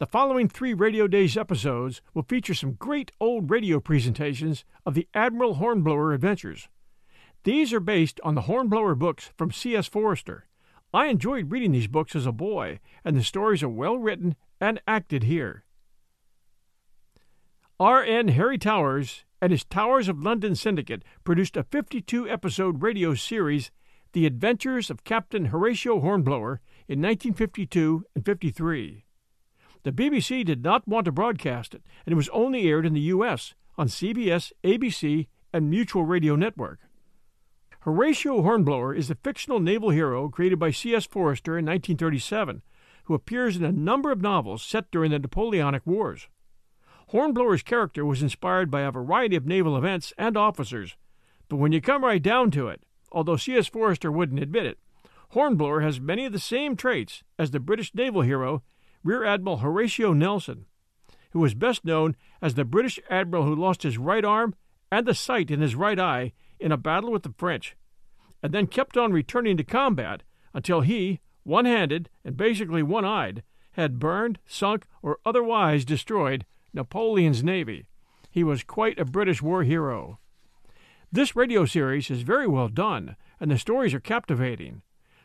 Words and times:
The 0.00 0.06
following 0.06 0.48
three 0.48 0.72
Radio 0.72 1.06
Days 1.06 1.36
episodes 1.36 2.00
will 2.14 2.22
feature 2.22 2.54
some 2.54 2.72
great 2.72 3.12
old 3.20 3.50
radio 3.50 3.80
presentations 3.80 4.64
of 4.86 4.94
the 4.94 5.06
Admiral 5.12 5.56
Hornblower 5.56 6.14
adventures. 6.14 6.70
These 7.44 7.74
are 7.74 7.80
based 7.80 8.18
on 8.24 8.34
the 8.34 8.48
Hornblower 8.48 8.94
books 8.94 9.30
from 9.36 9.52
C.S. 9.52 9.88
Forester. 9.88 10.46
I 10.94 11.08
enjoyed 11.08 11.50
reading 11.50 11.72
these 11.72 11.86
books 11.86 12.16
as 12.16 12.24
a 12.24 12.32
boy, 12.32 12.80
and 13.04 13.14
the 13.14 13.22
stories 13.22 13.62
are 13.62 13.68
well 13.68 13.98
written 13.98 14.36
and 14.58 14.80
acted 14.88 15.24
here. 15.24 15.64
R.N. 17.78 18.28
Harry 18.28 18.56
Towers 18.56 19.26
and 19.42 19.52
his 19.52 19.64
Towers 19.64 20.08
of 20.08 20.22
London 20.22 20.54
Syndicate 20.54 21.02
produced 21.24 21.58
a 21.58 21.64
52 21.64 22.26
episode 22.26 22.80
radio 22.80 23.12
series, 23.12 23.70
The 24.12 24.24
Adventures 24.24 24.88
of 24.88 25.04
Captain 25.04 25.44
Horatio 25.46 26.00
Hornblower, 26.00 26.62
in 26.88 27.02
1952 27.02 28.06
and 28.14 28.24
53. 28.24 29.04
The 29.82 29.92
BBC 29.92 30.44
did 30.44 30.62
not 30.62 30.86
want 30.86 31.06
to 31.06 31.12
broadcast 31.12 31.74
it, 31.74 31.82
and 32.04 32.12
it 32.12 32.16
was 32.16 32.28
only 32.30 32.68
aired 32.68 32.84
in 32.84 32.92
the 32.92 33.00
U.S. 33.00 33.54
on 33.78 33.88
CBS, 33.88 34.52
ABC, 34.62 35.26
and 35.52 35.70
Mutual 35.70 36.04
Radio 36.04 36.36
Network. 36.36 36.80
Horatio 37.80 38.42
Hornblower 38.42 38.94
is 38.94 39.08
the 39.08 39.14
fictional 39.14 39.58
naval 39.58 39.88
hero 39.88 40.28
created 40.28 40.58
by 40.58 40.70
C.S. 40.70 41.06
Forester 41.06 41.52
in 41.52 41.64
1937, 41.64 42.60
who 43.04 43.14
appears 43.14 43.56
in 43.56 43.64
a 43.64 43.72
number 43.72 44.12
of 44.12 44.20
novels 44.20 44.62
set 44.62 44.90
during 44.90 45.10
the 45.10 45.18
Napoleonic 45.18 45.86
Wars. 45.86 46.28
Hornblower's 47.08 47.62
character 47.62 48.04
was 48.04 48.22
inspired 48.22 48.70
by 48.70 48.82
a 48.82 48.90
variety 48.90 49.34
of 49.34 49.46
naval 49.46 49.78
events 49.78 50.12
and 50.18 50.36
officers, 50.36 50.96
but 51.48 51.56
when 51.56 51.72
you 51.72 51.80
come 51.80 52.04
right 52.04 52.22
down 52.22 52.50
to 52.50 52.68
it, 52.68 52.82
although 53.10 53.36
C.S. 53.36 53.66
Forester 53.66 54.12
wouldn't 54.12 54.42
admit 54.42 54.66
it, 54.66 54.78
Hornblower 55.30 55.80
has 55.80 56.00
many 56.00 56.26
of 56.26 56.32
the 56.32 56.38
same 56.38 56.76
traits 56.76 57.22
as 57.38 57.50
the 57.50 57.60
British 57.60 57.94
naval 57.94 58.22
hero 58.22 58.62
Rear 59.02 59.24
Admiral 59.24 59.58
Horatio 59.58 60.12
Nelson, 60.12 60.66
who 61.30 61.40
was 61.40 61.54
best 61.54 61.84
known 61.84 62.16
as 62.42 62.54
the 62.54 62.64
British 62.64 63.00
admiral 63.08 63.44
who 63.44 63.54
lost 63.54 63.82
his 63.82 63.96
right 63.96 64.24
arm 64.24 64.54
and 64.92 65.06
the 65.06 65.14
sight 65.14 65.50
in 65.50 65.60
his 65.60 65.74
right 65.74 65.98
eye 65.98 66.32
in 66.58 66.70
a 66.70 66.76
battle 66.76 67.10
with 67.10 67.22
the 67.22 67.34
French, 67.38 67.76
and 68.42 68.52
then 68.52 68.66
kept 68.66 68.96
on 68.96 69.12
returning 69.12 69.56
to 69.56 69.64
combat 69.64 70.22
until 70.52 70.82
he, 70.82 71.20
one 71.44 71.64
handed 71.64 72.10
and 72.24 72.36
basically 72.36 72.82
one 72.82 73.04
eyed, 73.04 73.42
had 73.72 73.98
burned, 73.98 74.38
sunk, 74.46 74.84
or 75.02 75.18
otherwise 75.24 75.84
destroyed 75.84 76.44
Napoleon's 76.74 77.42
navy. 77.42 77.86
He 78.30 78.44
was 78.44 78.64
quite 78.64 78.98
a 78.98 79.04
British 79.04 79.40
war 79.40 79.62
hero. 79.62 80.18
This 81.10 81.34
radio 81.34 81.64
series 81.64 82.10
is 82.10 82.22
very 82.22 82.46
well 82.46 82.68
done, 82.68 83.16
and 83.40 83.50
the 83.50 83.58
stories 83.58 83.94
are 83.94 84.00
captivating. 84.00 84.82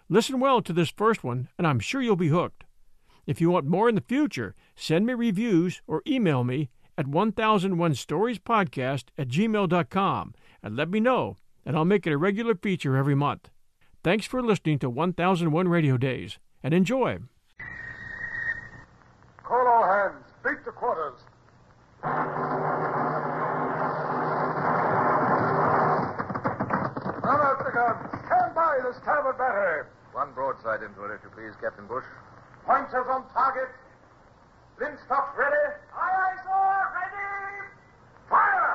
Listen 0.08 0.40
well 0.40 0.62
to 0.62 0.74
this 0.74 0.92
first 0.92 1.24
one, 1.24 1.50
and 1.58 1.68
I'm 1.68 1.80
sure 1.80 2.02
you'll 2.02 2.16
be 2.16 2.30
hooked. 2.30 2.65
If 3.26 3.42
you 3.42 3.50
want 3.50 3.66
more 3.66 3.90
in 3.90 3.96
the 3.96 4.02
future, 4.02 4.54
send 4.76 5.06
me 5.06 5.14
reviews 5.14 5.82
or 5.88 6.04
email 6.06 6.44
me 6.44 6.70
at 6.98 7.08
1001storiespodcast 7.08 9.04
at 9.18 9.28
gmail.com 9.28 10.34
and 10.64 10.76
let 10.76 10.90
me 10.90 11.00
know, 11.00 11.38
and 11.66 11.76
I'll 11.76 11.86
make 11.86 12.06
it 12.06 12.14
a 12.14 12.18
regular 12.18 12.56
feature 12.56 12.96
every 12.96 13.16
month. 13.16 13.50
Thanks 14.04 14.26
for 14.26 14.42
listening 14.42 14.80
to 14.80 14.90
1001 14.90 15.68
Radio 15.68 15.98
Days, 15.98 16.38
and 16.62 16.74
enjoy. 16.74 17.20
Call 19.44 19.68
all 19.68 19.84
hands. 19.84 20.26
Beat 20.44 20.64
the 20.64 20.72
quarters. 20.72 21.20
Run 22.04 22.14
out 27.42 27.66
the 27.66 27.72
guns. 27.72 27.98
Stand 28.28 28.54
by 28.54 28.80
the 28.84 28.94
starboard 29.02 29.38
battery. 29.38 29.86
One 30.14 30.32
broadside 30.34 30.84
into 30.84 31.04
it, 31.06 31.12
if 31.16 31.24
you 31.24 31.30
please, 31.36 31.56
Captain 31.60 31.88
Bush. 31.88 32.06
Pointers 32.66 33.06
on 33.10 33.24
target. 33.32 33.70
Linstocks 34.80 35.38
ready. 35.38 35.56
Aye, 35.94 36.18
aye, 36.26 36.36
sir. 36.44 36.66
Ready. 36.98 37.70
Fire! 38.28 38.66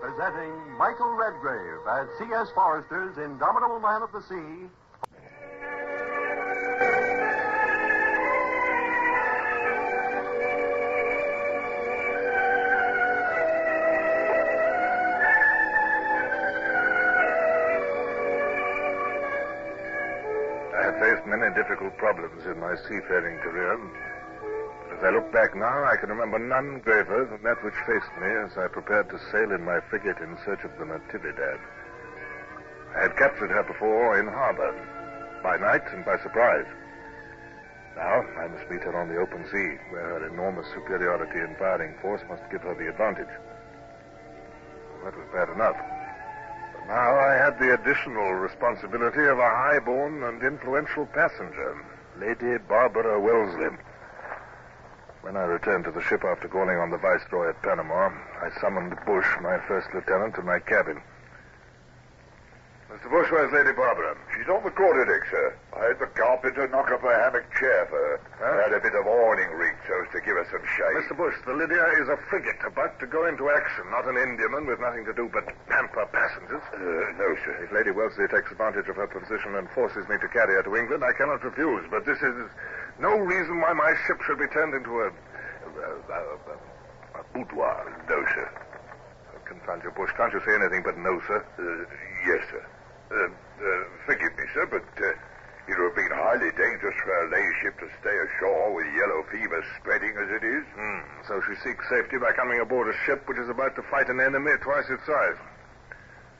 Presenting 0.00 0.52
Michael 0.78 1.12
Redgrave 1.14 1.86
as 1.86 2.08
C.S. 2.18 2.48
Forester's 2.54 3.18
Indomitable 3.18 3.80
Man 3.80 4.02
of 4.02 4.12
the 4.12 4.22
Sea. 4.22 4.68
Problems 22.02 22.42
in 22.50 22.58
my 22.58 22.74
seafaring 22.82 23.38
career. 23.46 23.78
But 23.78 24.98
as 24.98 25.04
I 25.06 25.14
look 25.14 25.30
back 25.30 25.54
now, 25.54 25.86
I 25.86 25.94
can 25.94 26.10
remember 26.10 26.36
none 26.36 26.82
graver 26.82 27.30
than 27.30 27.38
that 27.46 27.62
which 27.62 27.78
faced 27.86 28.10
me 28.18 28.26
as 28.42 28.58
I 28.58 28.66
prepared 28.66 29.06
to 29.10 29.22
sail 29.30 29.54
in 29.54 29.62
my 29.62 29.78
frigate 29.86 30.18
in 30.18 30.34
search 30.44 30.66
of 30.66 30.74
the 30.82 30.84
Natividad. 30.84 31.62
I 32.98 33.06
had 33.06 33.16
captured 33.16 33.54
her 33.54 33.62
before 33.62 34.18
in 34.18 34.26
harbor, 34.26 34.74
by 35.46 35.56
night 35.58 35.86
and 35.94 36.04
by 36.04 36.18
surprise. 36.18 36.66
Now 37.94 38.26
I 38.34 38.50
must 38.50 38.68
meet 38.68 38.82
her 38.82 38.98
on 38.98 39.06
the 39.06 39.22
open 39.22 39.46
sea, 39.46 39.78
where 39.94 40.18
her 40.18 40.26
enormous 40.26 40.66
superiority 40.74 41.38
in 41.38 41.54
firing 41.54 41.94
force 42.02 42.22
must 42.28 42.42
give 42.50 42.62
her 42.62 42.74
the 42.74 42.90
advantage. 42.90 43.30
Well, 44.90 45.06
that 45.06 45.14
was 45.14 45.28
bad 45.30 45.54
enough. 45.54 45.78
Now 46.92 47.18
I 47.18 47.32
had 47.36 47.58
the 47.58 47.72
additional 47.72 48.34
responsibility 48.34 49.24
of 49.24 49.38
a 49.38 49.48
high-born 49.48 50.22
and 50.24 50.42
influential 50.42 51.06
passenger, 51.06 51.82
Lady 52.20 52.58
Barbara 52.68 53.18
Wellesley. 53.18 53.78
When 55.22 55.34
I 55.34 55.44
returned 55.44 55.86
to 55.86 55.90
the 55.90 56.02
ship 56.02 56.22
after 56.22 56.48
calling 56.48 56.76
on 56.76 56.90
the 56.90 56.98
Viceroy 56.98 57.48
at 57.48 57.62
Panama, 57.62 58.10
I 58.42 58.50
summoned 58.60 58.94
Bush, 59.06 59.26
my 59.40 59.58
first 59.66 59.88
lieutenant, 59.94 60.34
to 60.34 60.42
my 60.42 60.58
cabin. 60.58 61.00
Mr. 62.92 63.08
Bush, 63.08 63.28
where's 63.32 63.48
Lady 63.56 63.72
Barbara? 63.72 64.12
She's 64.36 64.48
on 64.52 64.60
the 64.62 64.70
quarterdeck, 64.70 65.24
sir. 65.32 65.56
I 65.72 65.82
I 65.82 65.88
had 65.90 65.98
the 65.98 66.06
carpenter 66.14 66.68
knock 66.70 66.94
up 66.94 67.02
a 67.02 67.10
hammock 67.10 67.48
chair 67.58 67.90
for 67.90 67.98
her. 67.98 68.16
Huh? 68.38 68.68
Had 68.68 68.76
a 68.76 68.78
bit 68.78 68.94
of 68.94 69.02
awning 69.02 69.50
rigged 69.58 69.82
so 69.88 69.98
as 69.98 70.12
to 70.14 70.20
give 70.22 70.38
her 70.38 70.46
some 70.46 70.62
shade. 70.62 70.94
Mr. 70.94 71.16
Bush, 71.18 71.34
the 71.42 71.56
Lydia 71.58 71.82
is 71.98 72.06
a 72.06 72.14
frigate 72.30 72.62
about 72.62 73.00
to 73.00 73.06
go 73.10 73.26
into 73.26 73.50
action, 73.50 73.88
not 73.90 74.06
an 74.06 74.14
Indiaman 74.14 74.68
with 74.70 74.78
nothing 74.78 75.02
to 75.10 75.14
do 75.16 75.26
but 75.32 75.42
pamper 75.66 76.06
passengers. 76.14 76.62
Uh, 76.70 76.78
no, 77.18 77.34
sir. 77.42 77.66
If 77.66 77.72
Lady 77.74 77.90
Wellesley 77.90 78.28
takes 78.30 78.46
advantage 78.52 78.86
of 78.86 78.94
her 78.94 79.10
position 79.10 79.58
and 79.58 79.66
forces 79.74 80.06
me 80.06 80.20
to 80.22 80.28
carry 80.30 80.54
her 80.54 80.62
to 80.62 80.76
England, 80.76 81.02
I 81.02 81.16
cannot 81.18 81.42
refuse. 81.42 81.82
But 81.90 82.06
this 82.06 82.22
is 82.22 82.36
no 83.02 83.16
reason 83.18 83.58
why 83.58 83.72
my 83.72 83.90
ship 84.06 84.22
should 84.22 84.38
be 84.38 84.46
turned 84.54 84.78
into 84.78 84.92
a, 85.02 85.08
a, 85.10 85.88
a, 86.14 86.20
a, 86.46 86.54
a 87.18 87.22
boudoir. 87.34 87.90
No, 88.06 88.22
sir. 88.38 88.46
Confound 89.50 89.82
you, 89.82 89.90
Bush. 89.98 90.14
Can't 90.14 90.32
you 90.32 90.40
say 90.46 90.54
anything 90.54 90.86
but 90.86 90.94
no, 90.94 91.18
sir? 91.26 91.42
Uh, 91.58 91.90
yes, 92.28 92.46
sir. 92.54 92.62
Uh, 93.12 93.28
uh, 93.28 93.84
forgive 94.08 94.32
me, 94.40 94.44
sir, 94.56 94.64
but 94.72 94.88
uh, 94.96 95.12
it 95.68 95.76
would 95.76 95.92
have 95.92 95.98
been 96.00 96.10
highly 96.16 96.48
dangerous 96.56 96.96
for 97.04 97.12
her 97.12 97.28
ladyship 97.28 97.76
to 97.78 97.86
stay 98.00 98.16
ashore 98.16 98.72
with 98.72 98.88
yellow 98.96 99.20
fever 99.28 99.60
spreading 99.78 100.16
as 100.16 100.28
it 100.32 100.42
is. 100.42 100.64
Hmm. 100.74 101.00
So 101.28 101.38
she 101.44 101.54
seeks 101.60 101.84
safety 101.92 102.16
by 102.16 102.32
coming 102.32 102.58
aboard 102.58 102.88
a 102.88 102.96
ship 103.04 103.28
which 103.28 103.38
is 103.38 103.52
about 103.52 103.76
to 103.76 103.82
fight 103.86 104.08
an 104.08 104.18
enemy 104.18 104.56
twice 104.64 104.88
its 104.88 105.04
size. 105.04 105.38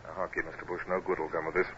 Now, 0.09 0.27
hark 0.27 0.35
ye, 0.35 0.43
Mr. 0.43 0.67
Bush, 0.67 0.83
no 0.89 0.99
good 1.05 1.21
will 1.21 1.31
come 1.31 1.47
of 1.47 1.55
this. 1.55 1.69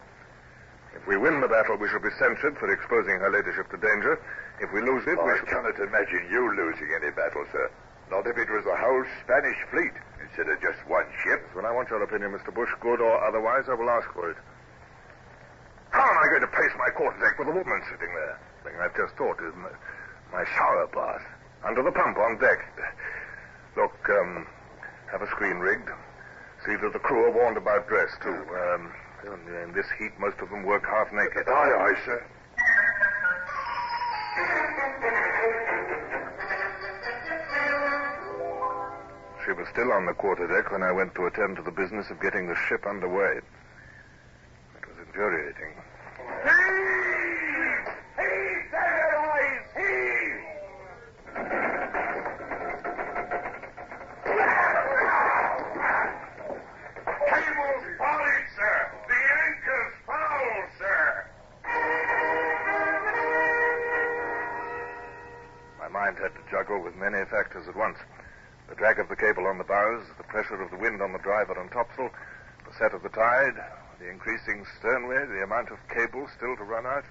If 0.95 1.05
we 1.05 1.19
win 1.19 1.43
the 1.43 1.51
battle, 1.51 1.75
we 1.75 1.91
shall 1.91 1.99
be 1.99 2.15
censured 2.17 2.57
for 2.57 2.71
exposing 2.71 3.19
her 3.19 3.29
ladyship 3.29 3.67
to 3.75 3.77
danger. 3.77 4.15
If 4.63 4.71
we 4.71 4.79
lose 4.79 5.03
it, 5.05 5.19
we 5.19 5.27
I 5.29 5.37
shall... 5.43 5.59
cannot 5.59 5.77
imagine 5.77 6.31
you 6.31 6.55
losing 6.55 6.87
any 6.95 7.11
battle, 7.11 7.43
sir. 7.51 7.69
Not 8.09 8.25
if 8.25 8.37
it 8.37 8.49
was 8.49 8.63
the 8.63 8.77
whole 8.79 9.03
Spanish 9.21 9.59
fleet 9.69 9.91
instead 10.23 10.47
of 10.47 10.55
just 10.63 10.79
one 10.87 11.05
ship. 11.21 11.43
When 11.53 11.65
I 11.65 11.71
want 11.71 11.89
your 11.91 12.01
opinion, 12.01 12.31
Mr. 12.31 12.53
Bush, 12.53 12.71
good 12.79 13.01
or 13.01 13.21
otherwise, 13.27 13.67
I 13.67 13.75
will 13.75 13.89
ask 13.89 14.07
for 14.13 14.31
it. 14.31 14.37
How 15.91 16.03
am 16.03 16.17
I 16.17 16.27
going 16.29 16.41
to 16.41 16.53
pace 16.53 16.73
my 16.77 16.89
quarterdeck 16.95 17.39
with 17.39 17.47
a 17.47 17.55
woman 17.55 17.81
sitting 17.89 18.11
there? 18.13 18.39
The 18.63 18.69
thing 18.69 18.79
I've 18.81 18.95
just 18.95 19.15
thought 19.15 19.39
is 19.41 19.53
my, 19.55 19.71
my 20.31 20.43
shower 20.55 20.87
bath 20.93 21.25
under 21.63 21.83
the 21.83 21.91
pump 21.91 22.17
on 22.17 22.37
deck. 22.39 22.59
Look, 23.77 23.95
um, 24.09 24.47
have 25.11 25.21
a 25.21 25.27
screen 25.27 25.57
rigged. 25.57 25.89
See 26.65 26.75
that 26.75 26.93
the 26.93 26.99
crew 26.99 27.25
are 27.25 27.31
warned 27.31 27.57
about 27.57 27.87
dress, 27.87 28.09
too. 28.23 28.33
Um, 28.33 28.93
in 29.25 29.73
this 29.73 29.87
heat, 29.97 30.11
most 30.19 30.37
of 30.39 30.49
them 30.49 30.63
work 30.63 30.85
half 30.85 31.11
naked. 31.11 31.47
Aye, 31.47 31.51
aye, 31.51 31.97
sir. 32.05 32.25
She 39.45 39.51
was 39.51 39.67
still 39.69 39.91
on 39.91 40.05
the 40.05 40.13
quarterdeck 40.13 40.71
when 40.71 40.81
I 40.81 40.91
went 40.91 41.13
to 41.15 41.25
attend 41.25 41.57
to 41.57 41.61
the 41.61 41.71
business 41.71 42.09
of 42.09 42.19
getting 42.19 42.47
the 42.47 42.55
ship 42.67 42.85
underway. 42.87 43.41
Infuriating. 45.15 45.71
Sir! 46.43 46.75
The 59.07 59.15
sir! 60.77 61.25
My 65.79 65.87
mind 65.87 66.17
had 66.19 66.35
to 66.35 66.41
juggle 66.51 66.83
with 66.83 66.95
many 66.95 67.23
factors 67.31 67.69
at 67.69 67.75
once. 67.77 67.97
The 68.67 68.75
drag 68.75 68.99
of 68.99 69.07
the 69.07 69.15
cable 69.15 69.47
on 69.47 69.57
the 69.59 69.63
bows, 69.63 70.03
the 70.17 70.25
pressure 70.25 70.61
of 70.61 70.71
the 70.71 70.77
wind 70.77 71.01
on 71.01 71.13
the 71.13 71.19
driver 71.19 71.57
and 71.57 71.71
topsail, 71.71 72.09
set 72.79 72.93
of 72.93 73.03
the 73.03 73.09
tide, 73.09 73.55
the 73.99 74.09
increasing 74.09 74.65
sternway, 74.79 75.25
the 75.25 75.43
amount 75.43 75.71
of 75.71 75.77
cable 75.87 76.27
still 76.35 76.55
to 76.57 76.63
run 76.63 76.85
out. 76.85 77.05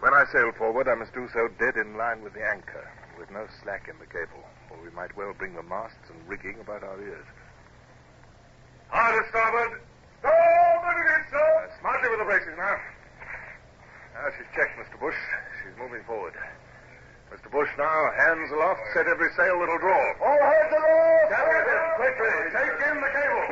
When 0.00 0.14
I 0.14 0.24
sail 0.32 0.52
forward, 0.56 0.88
I 0.88 0.94
must 0.94 1.12
do 1.12 1.28
so 1.32 1.48
dead 1.58 1.76
in 1.76 1.96
line 1.96 2.22
with 2.22 2.32
the 2.32 2.44
anchor, 2.46 2.88
with 3.18 3.30
no 3.30 3.46
slack 3.62 3.88
in 3.88 3.98
the 3.98 4.06
cable, 4.06 4.42
or 4.70 4.78
we 4.82 4.90
might 4.90 5.14
well 5.16 5.34
bring 5.36 5.54
the 5.54 5.62
masts 5.62 6.08
and 6.08 6.16
rigging 6.28 6.58
about 6.60 6.82
our 6.82 7.00
ears. 7.02 7.26
Hard 8.88 9.14
to 9.14 9.28
starboard! 9.30 9.80
It 10.20 11.08
is, 11.20 11.26
sir! 11.30 11.38
Uh, 11.38 11.80
smartly 11.80 12.08
with 12.10 12.18
the 12.20 12.24
braces 12.24 12.54
now. 12.56 12.76
Now 14.14 14.26
she's 14.36 14.50
checked, 14.54 14.76
Mr. 14.76 14.98
Bush. 15.00 15.16
She's 15.62 15.76
moving 15.78 16.02
forward. 16.04 16.34
Mr. 17.30 17.50
Bush 17.50 17.70
now, 17.78 18.10
hands 18.18 18.50
aloft, 18.50 18.80
set 18.92 19.06
every 19.06 19.30
sail 19.38 19.54
that'll 19.60 19.78
draw. 19.78 20.02
All 20.20 20.40
hands 20.42 20.72
aloft! 20.74 21.30
Carry 21.30 21.60
Captain, 21.62 21.86
quickly, 21.96 22.34
take 22.50 22.76
in 22.90 22.96
the 23.00 23.12
cable. 23.14 23.48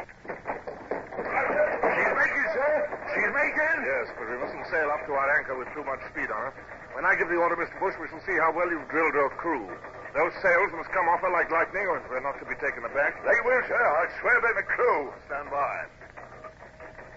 She's 1.94 2.12
making, 2.18 2.46
sir! 2.52 2.72
She's 3.14 3.27
making! 3.38 3.78
Yes, 3.86 4.06
but 4.18 4.26
we 4.26 4.36
mustn't 4.42 4.66
sail 4.74 4.90
up 4.90 5.06
to 5.06 5.12
our 5.14 5.28
anchor 5.38 5.54
with 5.54 5.70
too 5.70 5.86
much 5.86 6.02
speed 6.10 6.28
on 6.34 6.50
her. 6.50 6.52
When 6.98 7.06
I 7.06 7.14
give 7.14 7.30
the 7.30 7.38
order, 7.38 7.54
Mr. 7.54 7.78
Bush, 7.78 7.94
we 8.02 8.10
shall 8.10 8.22
see 8.26 8.34
how 8.42 8.50
well 8.50 8.66
you've 8.66 8.90
drilled 8.90 9.14
your 9.14 9.30
crew. 9.38 9.70
Those 10.16 10.34
sails 10.42 10.70
must 10.74 10.90
come 10.90 11.06
off 11.06 11.22
her 11.22 11.30
like 11.30 11.46
lightning, 11.54 11.86
or 11.86 12.02
we're 12.10 12.24
not 12.24 12.40
to 12.42 12.46
be 12.48 12.58
taken 12.58 12.82
aback. 12.82 13.14
They 13.22 13.38
will, 13.46 13.62
sir. 13.70 13.78
I 13.78 14.10
swear 14.18 14.38
by 14.42 14.52
the 14.58 14.66
crew. 14.66 15.12
Stand 15.30 15.48
by. 15.54 15.86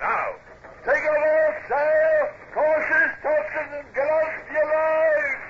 Now, 0.01 0.37
Take 0.81 1.05
aloft, 1.05 1.61
sail! 1.69 2.21
Cautious, 2.57 3.13
topsails, 3.21 3.69
and 3.69 3.85
gallant 3.93 4.33
your 4.49 4.65
lives! 4.65 5.45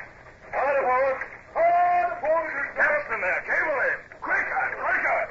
Hard 0.52 0.76
aport! 0.84 1.20
Hard 1.56 2.12
aport! 2.20 2.52
Capstan 2.76 3.20
there, 3.24 3.42
cable 3.48 3.80
in. 3.80 3.98
Quicker! 4.20 4.66
Quicker! 4.76 5.22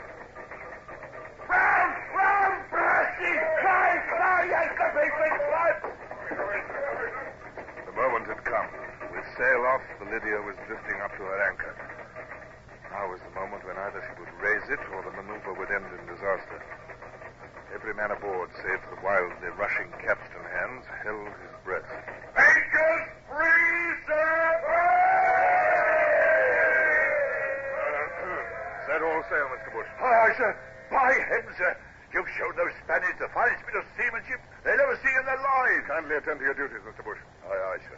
Round! 1.52 1.92
Round! 2.16 2.56
Brashy! 2.72 3.32
Fly! 3.60 3.88
Fly! 4.08 4.40
Yes, 4.48 4.68
the 4.72 4.88
big 4.96 5.12
thing! 5.20 5.34
Fly! 5.52 5.68
The 7.84 7.92
moment 7.92 8.24
had 8.24 8.40
come. 8.48 8.68
With 9.12 9.28
sail 9.36 9.60
off, 9.68 9.84
the 9.99 9.99
Lydia 10.10 10.42
was 10.42 10.58
drifting 10.66 10.98
up 11.06 11.14
to 11.14 11.22
her 11.22 11.38
anchor. 11.46 11.70
Now 12.90 13.06
was 13.14 13.22
the 13.22 13.30
moment 13.30 13.62
when 13.62 13.78
either 13.78 14.02
she 14.02 14.14
would 14.18 14.34
raise 14.42 14.66
it 14.66 14.82
or 14.90 15.06
the 15.06 15.14
maneuver 15.14 15.54
would 15.54 15.70
end 15.70 15.86
in 15.86 16.02
disaster. 16.10 16.58
Every 17.70 17.94
man 17.94 18.10
aboard, 18.10 18.50
save 18.58 18.82
the 18.90 18.98
wildly 19.06 19.54
rushing 19.54 19.86
capstan 20.02 20.42
hands, 20.50 20.82
held 21.06 21.30
his 21.46 21.54
breath. 21.62 21.86
Anchors 22.34 23.06
free, 23.30 23.86
sir! 24.10 24.34
Set 28.90 28.98
all 29.06 29.22
sail, 29.30 29.46
Mr. 29.54 29.70
Bush. 29.78 29.90
Aye, 30.02 30.18
aye, 30.26 30.34
sir. 30.34 30.50
By 30.90 31.14
heaven, 31.30 31.54
sir. 31.54 31.70
You've 32.10 32.26
shown 32.34 32.50
those 32.58 32.74
Spaniards 32.82 33.14
the 33.22 33.30
finest 33.30 33.62
bit 33.62 33.78
of 33.78 33.86
seamanship 33.94 34.42
they'll 34.66 34.74
ever 34.74 34.98
see 34.98 35.14
in 35.14 35.24
their 35.30 35.38
lives. 35.38 35.86
Kindly 35.86 36.18
attend 36.18 36.42
to 36.42 36.44
your 36.50 36.58
duties, 36.58 36.82
Mr. 36.82 37.06
Bush. 37.06 37.22
Aye, 37.46 37.54
aye, 37.54 37.82
sir. 37.86 37.94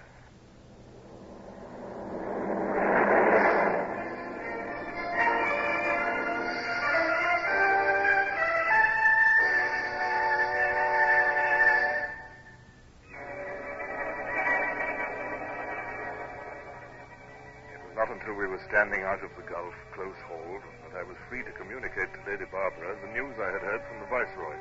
Standing 18.83 19.07
out 19.07 19.23
of 19.23 19.31
the 19.39 19.47
Gulf, 19.47 19.79
close 19.95 20.19
hauled, 20.27 20.67
that 20.83 20.99
I 20.99 21.07
was 21.07 21.15
free 21.31 21.47
to 21.47 21.55
communicate 21.55 22.11
to 22.19 22.21
Lady 22.27 22.51
Barbara 22.51 22.99
the 22.99 23.15
news 23.15 23.31
I 23.39 23.55
had 23.55 23.63
heard 23.63 23.79
from 23.87 24.03
the 24.03 24.11
Viceroy. 24.11 24.59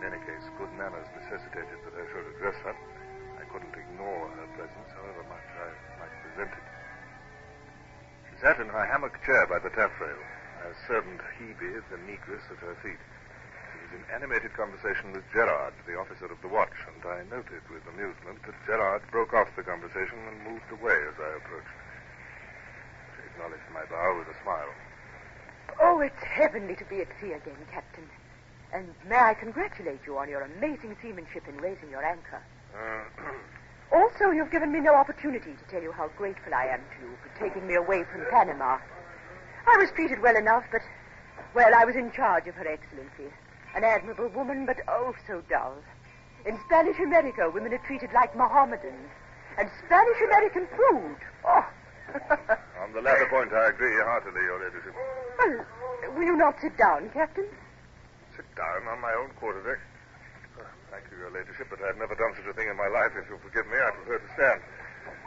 In 0.00 0.08
any 0.08 0.16
case, 0.24 0.40
good 0.56 0.72
manners 0.80 1.04
necessitated 1.12 1.76
that 1.84 1.92
I 1.92 2.08
should 2.08 2.24
address 2.24 2.56
her. 2.64 2.72
I 3.36 3.44
couldn't 3.52 3.76
ignore 3.76 4.32
her 4.40 4.48
presence, 4.56 4.88
however 4.96 5.28
much 5.28 5.44
I 5.44 5.68
might 6.00 6.16
resent 6.24 6.56
it. 6.56 6.66
She 8.32 8.34
sat 8.40 8.64
in 8.64 8.72
her 8.72 8.86
hammock 8.88 9.20
chair 9.28 9.44
by 9.44 9.60
the 9.60 9.76
taffrail, 9.76 10.22
a 10.64 10.72
servant 10.88 11.20
Hebe, 11.36 11.84
the 11.92 12.00
negress, 12.08 12.48
at 12.48 12.64
her 12.64 12.80
feet. 12.80 12.96
She 12.96 13.78
was 13.84 13.92
in 13.92 14.08
animated 14.08 14.56
conversation 14.56 15.12
with 15.12 15.28
Gerard, 15.36 15.76
the 15.84 16.00
officer 16.00 16.32
of 16.32 16.40
the 16.40 16.48
watch, 16.48 16.80
and 16.88 17.04
I 17.04 17.28
noted 17.28 17.60
with 17.68 17.84
amusement 17.92 18.40
that 18.48 18.56
Gerard 18.64 19.04
broke 19.12 19.36
off 19.36 19.52
the 19.52 19.68
conversation 19.68 20.16
and 20.32 20.48
moved 20.48 20.72
away 20.72 20.96
as 21.12 21.20
I 21.20 21.36
approached. 21.44 21.85
Acknowledged 23.36 23.68
my 23.74 23.84
bow 23.84 24.16
with 24.18 24.34
a 24.34 24.42
smile. 24.42 24.72
Oh, 25.78 26.00
it's 26.00 26.24
heavenly 26.24 26.74
to 26.76 26.84
be 26.86 27.02
at 27.02 27.08
sea 27.20 27.32
again, 27.32 27.60
Captain. 27.70 28.08
And 28.72 28.94
may 29.06 29.18
I 29.18 29.34
congratulate 29.34 30.00
you 30.06 30.16
on 30.16 30.30
your 30.30 30.40
amazing 30.40 30.96
seamanship 31.02 31.46
in 31.46 31.58
raising 31.58 31.90
your 31.90 32.02
anchor. 32.02 32.42
Uh, 32.74 33.04
Also, 33.92 34.32
you've 34.32 34.50
given 34.50 34.72
me 34.72 34.80
no 34.80 34.94
opportunity 34.94 35.52
to 35.52 35.64
tell 35.70 35.82
you 35.82 35.92
how 35.92 36.08
grateful 36.16 36.52
I 36.54 36.64
am 36.66 36.80
to 36.80 37.06
you 37.06 37.12
for 37.22 37.30
taking 37.38 37.68
me 37.68 37.74
away 37.74 38.02
from 38.10 38.24
Panama. 38.30 38.78
I 39.66 39.76
was 39.76 39.90
treated 39.94 40.20
well 40.20 40.34
enough, 40.34 40.64
but, 40.72 40.80
well, 41.54 41.72
I 41.72 41.84
was 41.84 41.94
in 41.94 42.10
charge 42.10 42.48
of 42.48 42.54
Her 42.56 42.66
Excellency. 42.66 43.30
An 43.76 43.84
admirable 43.84 44.28
woman, 44.28 44.66
but 44.66 44.78
oh, 44.88 45.14
so 45.28 45.42
dull. 45.48 45.76
In 46.46 46.58
Spanish 46.66 46.98
America, 46.98 47.48
women 47.52 47.74
are 47.74 47.86
treated 47.86 48.10
like 48.12 48.34
Mohammedans. 48.34 49.10
And 49.58 49.70
Spanish 49.84 50.20
American 50.24 50.66
food, 50.74 51.16
oh. 51.46 51.66
On 52.82 52.92
the 52.92 53.02
latter 53.02 53.26
point, 53.30 53.52
I 53.52 53.68
agree 53.68 53.94
heartily, 54.04 54.40
Your 54.42 54.58
Ladyship. 54.62 54.94
Well, 54.94 56.14
will 56.14 56.26
you 56.26 56.36
not 56.36 56.60
sit 56.60 56.76
down, 56.76 57.10
Captain? 57.10 57.46
Sit 58.36 58.46
down 58.54 58.86
on 58.88 59.00
my 59.00 59.12
own 59.16 59.30
quarter 59.40 59.62
deck? 59.64 59.80
Thank 60.90 61.10
you, 61.10 61.18
Your 61.18 61.32
Ladyship, 61.32 61.68
but 61.68 61.82
I've 61.82 61.98
never 61.98 62.14
done 62.14 62.32
such 62.36 62.46
a 62.48 62.54
thing 62.54 62.68
in 62.68 62.76
my 62.76 62.88
life. 62.88 63.12
If 63.16 63.28
you'll 63.28 63.42
forgive 63.42 63.66
me, 63.66 63.76
I 63.76 63.90
prefer 63.90 64.18
to 64.18 64.30
stand. 64.32 64.60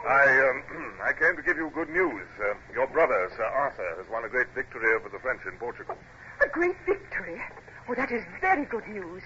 I, 0.02 0.24
um, 0.50 0.58
I 1.08 1.12
came 1.12 1.36
to 1.36 1.42
give 1.42 1.56
you 1.56 1.70
good 1.74 1.90
news. 1.90 2.26
Uh, 2.40 2.54
your 2.72 2.86
brother, 2.86 3.30
Sir 3.36 3.44
Arthur, 3.44 3.86
has 3.98 4.08
won 4.10 4.24
a 4.24 4.28
great 4.28 4.48
victory 4.54 4.94
over 4.96 5.08
the 5.08 5.18
French 5.20 5.42
in 5.46 5.58
Portugal. 5.58 5.96
A 6.40 6.48
great 6.48 6.76
victory? 6.86 7.40
Oh, 7.88 7.94
that 7.94 8.10
is 8.10 8.24
very 8.40 8.64
good 8.64 8.86
news. 8.88 9.22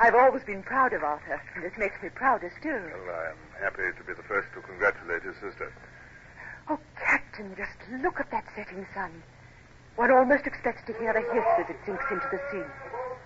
I've 0.00 0.14
always 0.14 0.42
been 0.42 0.62
proud 0.62 0.92
of 0.92 1.04
Arthur, 1.04 1.40
and 1.54 1.62
this 1.62 1.76
makes 1.78 2.02
me 2.02 2.08
prouder 2.08 2.50
still. 2.58 2.82
Well, 2.82 3.14
I'm 3.30 3.62
happy 3.62 3.94
to 3.94 4.02
be 4.02 4.14
the 4.14 4.26
first 4.26 4.48
to 4.54 4.60
congratulate 4.62 5.22
his 5.22 5.36
sister. 5.36 5.70
Oh, 6.68 6.78
Captain, 6.96 7.54
just 7.56 7.76
look 8.02 8.20
at 8.20 8.30
that 8.30 8.44
setting 8.56 8.86
sun. 8.94 9.22
One 9.96 10.10
almost 10.10 10.46
expects 10.46 10.82
to 10.86 10.92
hear 10.98 11.10
a 11.10 11.22
hiss 11.22 11.48
as 11.60 11.68
it 11.70 11.78
sinks 11.84 12.04
into 12.10 12.26
the 12.32 12.40
sea. 12.50 12.64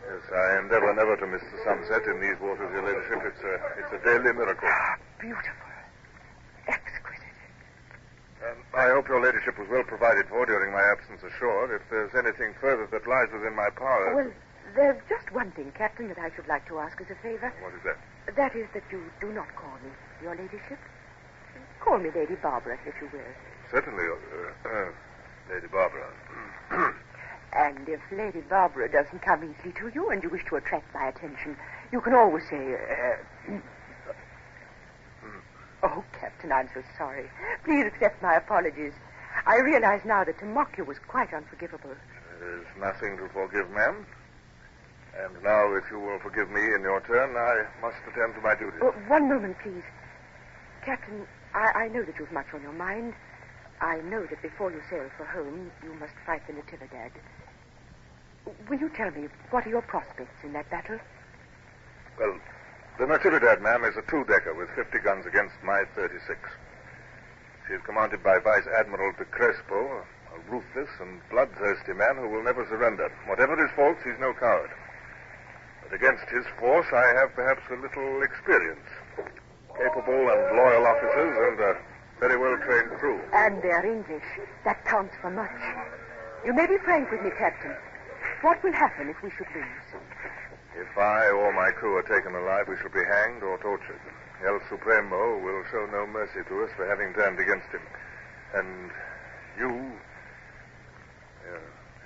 Yes, 0.05 0.25
I 0.33 0.59
endeavor 0.59 0.93
never 0.95 1.17
to 1.17 1.27
miss 1.27 1.43
the 1.53 1.61
sunset 1.65 2.05
in 2.09 2.21
these 2.21 2.37
waters, 2.41 2.69
Your 2.73 2.83
Ladyship. 2.85 3.21
It's 3.25 3.43
a, 3.45 3.55
it's 3.79 3.93
a 3.93 4.01
daily 4.05 4.33
miracle. 4.33 4.69
Ah, 4.69 4.97
beautiful. 5.21 5.71
Exquisite. 6.67 7.39
Um, 8.45 8.59
I 8.75 8.89
hope 8.91 9.09
Your 9.09 9.21
Ladyship 9.23 9.59
was 9.59 9.69
well 9.71 9.85
provided 9.85 10.27
for 10.29 10.45
during 10.45 10.73
my 10.73 10.83
absence 10.83 11.23
ashore. 11.23 11.73
If 11.75 11.83
there's 11.91 12.15
anything 12.15 12.55
further 12.61 12.89
that 12.91 13.07
lies 13.07 13.29
within 13.33 13.55
my 13.55 13.71
power. 13.71 14.15
Well, 14.15 14.33
there's 14.75 15.01
just 15.09 15.31
one 15.33 15.53
thing, 15.53 15.73
Captain, 15.77 16.09
that 16.09 16.19
I 16.19 16.35
should 16.35 16.49
like 16.49 16.67
to 16.69 16.79
ask 16.81 17.01
as 17.01 17.09
a 17.11 17.17
favor. 17.23 17.53
What 17.63 17.73
is 17.73 17.83
that? 17.85 17.97
That 18.37 18.57
is 18.57 18.69
that 18.75 18.85
you 18.93 19.01
do 19.21 19.33
not 19.33 19.49
call 19.57 19.73
me 19.85 19.91
Your 20.23 20.37
Ladyship. 20.37 20.81
Call 21.89 21.99
me 21.99 22.11
Lady 22.15 22.35
Barbara, 22.35 22.79
if 22.85 22.95
you 23.01 23.09
will. 23.11 23.25
Certainly, 23.71 24.05
uh, 24.05 24.69
uh, 24.69 24.93
Lady 25.51 25.69
Barbara. 25.69 26.07
And 27.51 27.89
if 27.89 28.01
Lady 28.13 28.43
Barbara 28.43 28.93
doesn't 28.93 29.23
come 29.23 29.43
easily 29.43 29.73
to 29.81 29.91
you 29.95 30.11
and 30.11 30.23
you 30.23 30.29
wish 30.29 30.45
to 30.51 30.57
attract 30.57 30.93
my 30.93 31.09
attention, 31.09 31.57
you 31.91 32.03
can 32.03 32.13
always 32.13 32.45
say, 32.51 32.75
uh, 32.77 33.57
Oh, 35.83 36.05
Captain, 36.13 36.53
I'm 36.53 36.69
so 36.75 36.83
sorry. 36.99 37.31
Please 37.65 37.87
accept 37.87 38.21
my 38.21 38.35
apologies. 38.35 38.93
I 39.47 39.57
realize 39.61 40.03
now 40.05 40.25
that 40.25 40.39
to 40.41 40.45
mock 40.45 40.77
you 40.77 40.85
was 40.85 40.99
quite 41.09 41.33
unforgivable. 41.33 41.95
There's 42.39 42.67
nothing 42.79 43.17
to 43.17 43.31
forgive, 43.31 43.71
ma'am. 43.71 44.05
And 45.17 45.43
now, 45.43 45.75
if 45.75 45.85
you 45.91 45.99
will 45.99 46.19
forgive 46.19 46.51
me 46.51 46.61
in 46.61 46.83
your 46.83 47.01
turn, 47.01 47.35
I 47.35 47.65
must 47.81 47.97
attend 48.13 48.35
to 48.35 48.43
my 48.43 48.55
duties. 48.57 48.81
Oh, 48.83 48.93
one 49.09 49.27
moment, 49.31 49.57
please. 49.63 49.85
Captain, 50.85 51.27
I, 51.59 51.87
I 51.87 51.89
know 51.89 52.05
that 52.05 52.15
you've 52.21 52.31
much 52.31 52.47
on 52.55 52.63
your 52.63 52.73
mind. 52.73 53.15
I 53.81 53.99
know 54.03 54.25
that 54.27 54.41
before 54.43 54.71
you 54.71 54.81
sail 54.89 55.11
for 55.17 55.27
home, 55.27 55.73
you 55.83 55.93
must 55.95 56.15
fight 56.25 56.47
the 56.47 56.53
Natividad. 56.53 57.11
Will 58.69 58.79
you 58.79 58.89
tell 58.95 59.11
me 59.11 59.27
what 59.51 59.67
are 59.67 59.71
your 59.71 59.83
prospects 59.83 60.39
in 60.45 60.53
that 60.53 60.71
battle? 60.71 60.99
Well, 62.19 62.39
the 62.99 63.07
Natividad, 63.07 63.61
ma'am, 63.61 63.85
is 63.85 63.97
a 63.97 64.09
two-decker 64.09 64.55
with 64.55 64.71
50 64.77 64.99
guns 65.01 65.27
against 65.27 65.55
my 65.65 65.83
36. 65.97 66.39
She 67.67 67.75
is 67.75 67.83
commanded 67.83 68.23
by 68.23 68.39
Vice 68.39 68.67
Admiral 68.79 69.13
de 69.19 69.25
Crespo, 69.25 70.05
a 70.35 70.51
ruthless 70.51 70.91
and 71.01 71.21
bloodthirsty 71.29 71.93
man 71.93 72.17
who 72.17 72.29
will 72.29 72.43
never 72.43 72.67
surrender. 72.67 73.11
Whatever 73.27 73.57
his 73.59 73.75
faults, 73.75 74.01
he's 74.05 74.19
no 74.21 74.33
coward. 74.33 74.71
But 75.83 75.95
against 75.95 76.31
his 76.31 76.47
force, 76.61 76.87
I 76.93 77.19
have 77.19 77.35
perhaps 77.35 77.63
a 77.71 77.83
little 77.83 78.23
experience. 78.23 78.87
Capable 79.79 80.29
and 80.29 80.57
loyal 80.57 80.87
officers 80.87 81.33
and 81.39 81.61
a 81.61 81.77
very 82.19 82.37
well-trained 82.37 82.91
crew. 82.99 83.21
And 83.33 83.63
they're 83.63 83.87
English. 83.87 84.27
That 84.65 84.85
counts 84.85 85.15
for 85.23 85.31
much. 85.31 85.55
You 86.45 86.53
may 86.53 86.67
be 86.67 86.79
frank 86.79 87.11
with 87.11 87.23
me, 87.23 87.31
Captain. 87.39 87.75
What 88.43 88.63
will 88.63 88.73
happen 88.73 89.09
if 89.09 89.23
we 89.23 89.31
should 89.31 89.47
lose? 89.55 89.89
If 90.77 90.99
I 90.99 91.31
or 91.31 91.53
my 91.53 91.71
crew 91.73 91.97
are 91.97 92.03
taken 92.03 92.35
alive, 92.35 92.69
we 92.69 92.77
shall 92.79 92.91
be 92.91 93.05
hanged 93.05 93.43
or 93.43 93.59
tortured. 93.59 94.01
El 94.47 94.61
Supremo 94.69 95.39
will 95.39 95.65
show 95.71 95.87
no 95.91 96.07
mercy 96.07 96.43
to 96.49 96.65
us 96.65 96.71
for 96.77 96.87
having 96.87 97.15
turned 97.15 97.39
against 97.39 97.69
him. 97.69 97.83
And 98.55 98.91
you. 99.59 99.93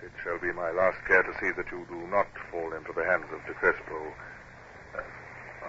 It 0.02 0.10
shall 0.24 0.38
be 0.38 0.52
my 0.52 0.70
last 0.72 0.98
care 1.06 1.22
to 1.22 1.32
see 1.38 1.52
that 1.52 1.70
you 1.70 1.86
do 1.88 2.06
not 2.08 2.26
fall 2.50 2.72
into 2.72 2.92
the 2.92 3.04
hands 3.04 3.26
of 3.32 3.38
De 3.46 3.54
Crespo 3.54 4.12
uh, 4.94 5.00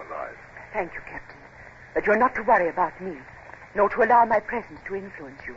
alive. 0.08 0.36
Thank 0.72 0.92
you, 0.94 1.00
Captain. 1.06 1.43
But 1.94 2.06
you're 2.06 2.16
not 2.16 2.34
to 2.34 2.42
worry 2.42 2.68
about 2.68 3.00
me, 3.00 3.16
nor 3.74 3.88
to 3.90 4.02
allow 4.02 4.24
my 4.24 4.40
presence 4.40 4.80
to 4.86 4.96
influence 4.96 5.40
you. 5.46 5.56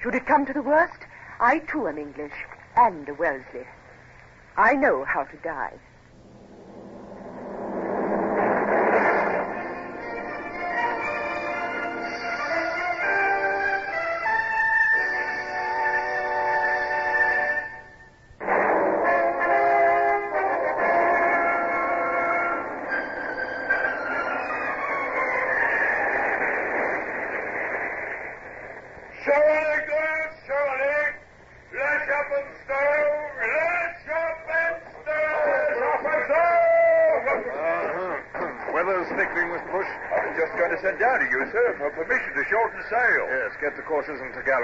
Should 0.00 0.14
it 0.14 0.26
come 0.26 0.46
to 0.46 0.52
the 0.52 0.62
worst, 0.62 1.04
I 1.40 1.58
too 1.58 1.88
am 1.88 1.98
English 1.98 2.32
and 2.76 3.08
a 3.08 3.14
Wellesley. 3.14 3.66
I 4.56 4.74
know 4.74 5.04
how 5.04 5.24
to 5.24 5.36
die. 5.38 5.74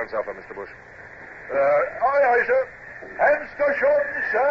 Courses 0.05 0.13
and 0.13 0.13
gallants 0.13 0.13
off 0.15 0.27
her, 0.27 0.35
Mr. 0.35 0.55
Bush. 0.55 0.71
Uh, 1.51 1.57
aye, 1.57 2.25
aye, 2.25 2.45
sir. 2.47 2.69
Hands 3.05 3.51
to 3.61 3.67
shorten 3.79 4.23
sir. 4.33 4.49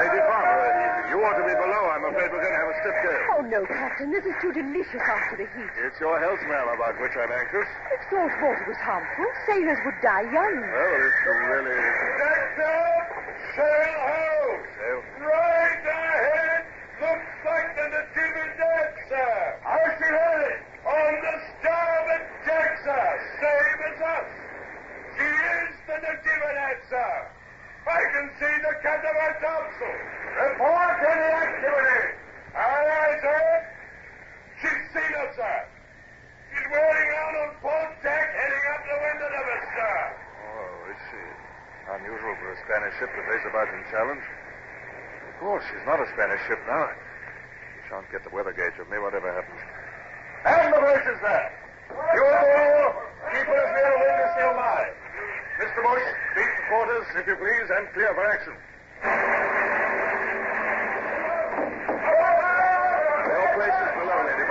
Lady 0.00 0.20
Barbara, 0.24 1.08
you 1.12 1.20
ought 1.20 1.36
to 1.36 1.44
be 1.44 1.52
below. 1.52 1.82
I'm 1.92 2.04
afraid 2.08 2.32
we're 2.32 2.40
going 2.40 2.56
to 2.56 2.62
have 2.64 2.72
a 2.72 2.78
stiff 2.80 2.96
gale. 3.04 3.20
Oh, 3.36 3.42
no, 3.44 3.60
Captain. 3.68 4.08
This 4.10 4.24
is 4.24 4.32
too 4.40 4.52
delicious 4.52 5.04
after 5.04 5.44
the 5.44 5.48
heat. 5.52 5.70
It's 5.84 6.00
your 6.00 6.16
health, 6.18 6.40
ma'am, 6.48 6.72
about 6.72 6.96
which 7.00 7.12
I'm 7.20 7.28
anxious. 7.28 7.68
If 7.92 8.00
salt 8.08 8.32
water 8.40 8.64
was 8.64 8.80
harmful, 8.80 9.28
sailors 9.44 9.76
would 9.84 9.98
die 10.00 10.24
young. 10.32 10.56
Well, 10.56 11.00
if 11.04 11.16
you 11.20 11.32
really... 11.52 11.76
Next 11.76 12.58
up, 12.64 13.06
sail 13.60 13.96
ho. 14.08 14.28
Sail. 14.80 15.00
Right 15.20 15.84
ahead. 15.84 16.64
Looks 17.00 17.32
like 17.44 17.68
the 17.76 17.86
Natividad, 17.92 18.88
sir. 19.08 19.36
How's 19.68 19.94
she 20.00 20.08
headed? 20.08 20.58
On 20.80 21.12
the 21.20 21.34
starboard 21.60 22.24
deck, 22.48 22.72
sir. 22.88 23.08
Same 23.40 23.80
as 23.84 24.00
us. 24.00 24.30
She 25.16 25.28
is 25.28 25.72
the 25.88 25.96
Natividad, 25.96 26.76
sir. 26.88 27.12
I 27.88 28.00
can 28.12 28.28
see 28.38 28.54
the 29.20 29.32
topsail. 29.44 30.00
Report 30.40 30.96
any 31.04 31.28
activity. 31.44 32.04
Aye, 32.56 33.14
sir. 33.20 33.44
She's 34.64 34.84
seen 34.96 35.12
us, 35.20 35.32
sir. 35.36 35.58
She's 36.50 36.68
wearing 36.72 37.10
out 37.20 37.34
on 37.44 37.50
port 37.62 37.90
deck, 38.02 38.26
heading 38.34 38.64
up 38.74 38.82
the 38.88 38.96
wind 39.00 39.20
of 39.22 39.44
us, 39.44 39.64
sir. 39.76 39.96
Oh, 40.50 40.90
is 40.90 41.00
she? 41.12 41.22
Unusual 41.90 42.34
for 42.38 42.48
a 42.52 42.58
Spanish 42.64 42.94
ship 42.98 43.10
to 43.12 43.22
face 43.28 43.44
a 43.46 43.52
Belgian 43.54 43.82
challenge. 43.90 44.24
Of 45.30 45.34
course, 45.40 45.64
she's 45.70 45.86
not 45.86 46.00
a 46.00 46.06
Spanish 46.12 46.42
ship 46.48 46.60
now. 46.66 46.90
She 46.90 47.80
shan't 47.88 48.08
get 48.12 48.22
the 48.24 48.32
weather 48.34 48.52
gauge 48.52 48.76
of 48.80 48.88
me, 48.90 48.98
whatever 48.98 49.30
happens. 49.30 49.62
And 50.44 50.72
the 50.74 50.80
braces 50.80 51.18
there. 51.22 51.48
You 51.90 52.22
all 52.24 52.92
keep 53.30 53.46
her 53.46 53.58
as 53.58 53.70
near 53.74 53.90
the 53.90 54.00
wind 54.00 54.18
as 54.20 54.30
she'll 54.36 54.56
lie. 54.56 54.90
Mr. 55.60 55.80
Bush, 55.84 56.06
beat 56.36 56.52
the 56.56 56.64
quarters, 56.72 57.06
if 57.14 57.24
you 57.26 57.36
please, 57.36 57.68
and 57.68 57.84
clear 57.92 58.12
for 58.14 58.24
action. 58.26 58.54
Your 63.30 63.48
place 63.56 63.76
is 63.76 63.92
below, 63.98 64.18
Lady 64.24 64.44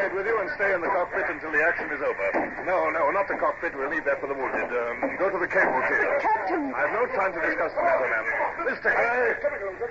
Maid 0.00 0.16
with 0.16 0.24
you 0.24 0.40
and 0.40 0.48
stay 0.56 0.72
in 0.72 0.80
the 0.80 0.88
cockpit 0.88 1.28
until 1.28 1.52
the 1.52 1.60
action 1.60 1.92
is 1.92 2.00
over. 2.00 2.64
No, 2.64 2.88
no, 2.88 3.12
not 3.12 3.28
the 3.28 3.36
cockpit. 3.36 3.76
We'll 3.76 3.92
leave 3.92 4.08
that 4.08 4.16
for 4.16 4.32
the 4.32 4.34
wounded. 4.34 4.72
Um, 4.72 4.96
go 5.20 5.28
to 5.28 5.36
the 5.36 5.44
cable 5.44 5.76
tier. 5.76 6.16
Captain! 6.24 6.72
I've 6.72 6.88
no 6.96 7.04
time 7.12 7.36
to 7.36 7.40
discuss 7.44 7.68
the 7.76 7.84
matter, 7.84 8.08
ma'am. 8.08 8.24
Mr. 8.64 8.88
Clay, 8.96 9.36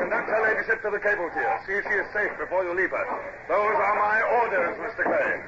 conduct 0.01 0.29
her 0.33 0.41
ladyship 0.41 0.81
to 0.81 0.89
the 0.89 0.97
cable 0.97 1.29
tier. 1.29 1.53
See 1.69 1.77
if 1.77 1.85
she 1.85 1.93
is 1.93 2.09
safe 2.09 2.33
before 2.41 2.65
you 2.65 2.73
leave 2.73 2.89
her. 2.89 3.05
Those 3.53 3.77
are 3.77 3.95
my 4.01 4.17
orders, 4.41 4.73
Mr. 4.81 5.05
Clay. 5.05 5.45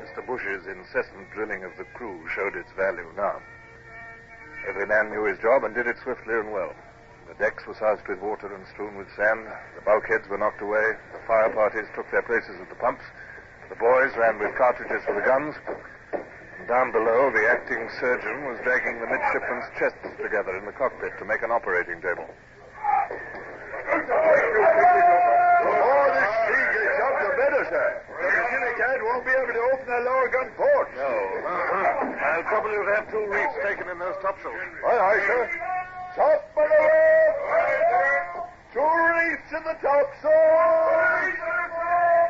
Mr. 0.00 0.24
Bush's 0.24 0.64
incessant 0.64 1.28
drilling 1.36 1.60
of 1.60 1.76
the 1.76 1.84
crew 1.92 2.24
showed 2.32 2.56
its 2.56 2.72
value 2.72 3.12
now. 3.20 3.36
Every 4.66 4.86
man 4.86 5.12
knew 5.12 5.28
his 5.28 5.36
job 5.44 5.64
and 5.64 5.74
did 5.74 5.86
it 5.86 6.00
swiftly 6.02 6.40
and 6.40 6.56
well. 6.56 6.72
The 7.28 7.34
decks 7.36 7.66
were 7.68 7.76
soused 7.76 8.08
with 8.08 8.20
water 8.24 8.48
and 8.48 8.66
strewn 8.72 8.96
with 8.96 9.06
sand. 9.14 9.46
The 9.76 9.82
bulkheads 9.84 10.26
were 10.28 10.38
knocked 10.38 10.62
away. 10.64 10.96
The 11.12 11.20
fire 11.28 11.52
parties 11.52 11.84
took 11.94 12.10
their 12.10 12.22
places 12.24 12.56
at 12.60 12.68
the 12.68 12.74
pumps. 12.80 13.04
The 13.68 13.76
boys 13.76 14.16
ran 14.16 14.40
with 14.40 14.56
cartridges 14.56 15.04
for 15.04 15.12
the 15.12 15.20
guns. 15.20 15.54
And 16.12 16.66
down 16.66 16.90
below, 16.90 17.28
the 17.30 17.44
acting 17.52 17.84
surgeon 18.00 18.48
was 18.48 18.56
dragging 18.64 18.96
the 19.00 19.06
midshipmen's 19.12 19.68
chests 19.76 20.08
together 20.16 20.56
in 20.56 20.64
the 20.64 20.72
cockpit 20.72 21.12
to 21.20 21.24
make 21.28 21.42
an 21.44 21.52
operating 21.52 22.00
table. 22.00 22.24
The 23.92 24.04
more 25.68 26.08
this 26.16 26.32
sea 26.48 26.64
gets 26.80 26.96
up, 27.04 27.14
the 27.28 27.30
better, 27.36 27.62
sir. 27.68 27.86
The 28.08 28.24
Natividad 28.24 29.04
won't 29.04 29.24
be 29.28 29.32
able 29.36 29.52
to 29.52 29.64
open 29.76 29.84
the 29.84 30.00
lower 30.00 30.28
gun 30.32 30.48
ports. 30.56 30.96
No. 30.96 31.12
Uh-huh. 31.44 32.08
I'll 32.24 32.48
probably 32.48 32.80
have 32.96 33.04
two 33.12 33.24
reefs 33.28 33.56
taken 33.62 33.84
in 33.92 33.98
those 34.00 34.16
topsails. 34.24 34.56
Aye, 34.56 34.96
aye, 34.96 35.20
sir. 35.28 35.44
Top 36.16 36.40
of 36.56 36.64
the! 36.64 36.88
Two 36.88 37.17
in 39.52 39.62
the 39.64 39.76
topsail! 39.80 40.32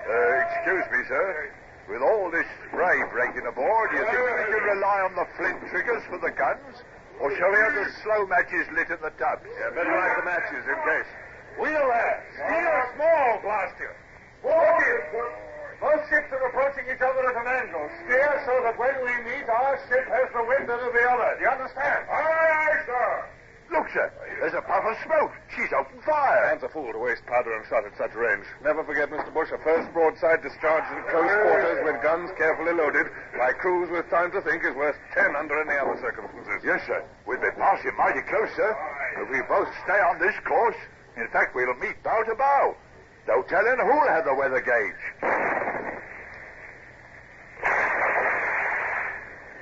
Uh, 0.09 0.45
excuse 0.47 0.87
me, 0.93 1.01
sir. 1.09 1.51
With 1.89 2.03
all 2.03 2.31
this 2.31 2.47
spray 2.69 3.01
breaking 3.11 3.47
aboard, 3.49 3.91
you 3.93 4.05
think 4.05 4.21
we 4.21 4.45
can 4.53 4.63
rely 4.77 5.01
on 5.09 5.15
the 5.17 5.27
flint 5.37 5.59
triggers 5.73 6.05
for 6.13 6.19
the 6.19 6.31
guns? 6.31 6.85
Or 7.19 7.35
shall 7.35 7.51
we 7.51 7.59
have 7.59 7.75
the 7.75 7.89
slow 8.05 8.27
matches 8.29 8.69
lit 8.77 8.93
in 8.93 9.01
the 9.03 9.11
tubs? 9.19 9.43
Yeah, 9.49 9.75
better 9.75 9.91
light 9.91 10.15
the 10.21 10.25
matches 10.29 10.63
in 10.69 10.79
case. 10.85 11.11
Wheel 11.59 11.87
that. 11.91 12.23
Steer 12.39 12.93
small, 12.95 13.41
blaster. 13.43 13.97
Walk 14.45 14.79
it. 14.87 15.03
Both 15.81 16.03
ships 16.11 16.31
are 16.31 16.45
approaching 16.47 16.87
each 16.87 17.03
other 17.03 17.23
at 17.27 17.37
an 17.39 17.49
angle. 17.49 17.87
Steer 18.07 18.31
so 18.47 18.55
that 18.63 18.79
when 18.79 18.95
we 19.03 19.15
meet, 19.27 19.49
our 19.49 19.79
ship 19.91 20.07
has 20.07 20.29
the 20.31 20.45
wind 20.47 20.71
of 20.71 20.79
the 20.79 21.05
other. 21.11 21.31
Do 21.39 21.43
you 21.43 21.51
understand? 21.51 22.07
Aye, 22.07 22.23
aye, 22.23 22.83
sir. 22.87 23.11
Look, 23.71 23.85
sir. 23.93 24.09
There's 24.41 24.57
a 24.57 24.65
puff 24.65 24.81
of 24.81 24.97
smoke. 25.05 25.33
She's 25.53 25.69
opened 25.77 26.01
fire. 26.05 26.49
Man's 26.49 26.65
a 26.65 26.73
fool 26.73 26.89
to 26.89 26.99
waste 26.99 27.21
powder 27.27 27.53
and 27.53 27.67
shot 27.69 27.85
at 27.85 27.93
such 28.01 28.17
range. 28.17 28.49
Never 28.65 28.83
forget, 28.83 29.11
Mr. 29.13 29.29
Bush, 29.33 29.53
a 29.53 29.59
first 29.61 29.93
broadside 29.93 30.41
discharged 30.41 30.89
in 30.97 31.05
close 31.13 31.29
quarters 31.29 31.85
with 31.85 32.01
guns 32.01 32.31
carefully 32.41 32.73
loaded 32.73 33.13
by 33.37 33.53
crews 33.53 33.91
with 33.93 34.09
time 34.09 34.33
to 34.33 34.41
think 34.41 34.65
is 34.65 34.75
worth 34.75 34.97
ten 35.13 35.37
under 35.37 35.61
any 35.61 35.77
other 35.77 36.01
circumstances. 36.01 36.65
Yes, 36.65 36.81
sir. 36.87 37.05
We've 37.27 37.41
been 37.41 37.57
passing 37.61 37.93
mighty 37.97 38.25
close, 38.25 38.49
sir. 38.57 38.73
If 39.21 39.29
we 39.29 39.43
both 39.45 39.69
stay 39.85 40.01
on 40.01 40.19
this 40.19 40.35
course, 40.49 40.77
in 41.17 41.29
fact, 41.29 41.55
we'll 41.55 41.75
meet 41.77 42.01
bow 42.03 42.23
to 42.25 42.35
bow. 42.35 42.75
No 43.27 43.43
telling 43.43 43.77
who'll 43.77 44.09
have 44.09 44.25
the 44.25 44.35
weather 44.35 44.65
gauge. 44.65 45.05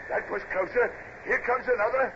That 0.08 0.30
was 0.30 0.42
closer. 0.54 0.94
Here 1.26 1.42
comes 1.42 1.66
another. 1.66 2.14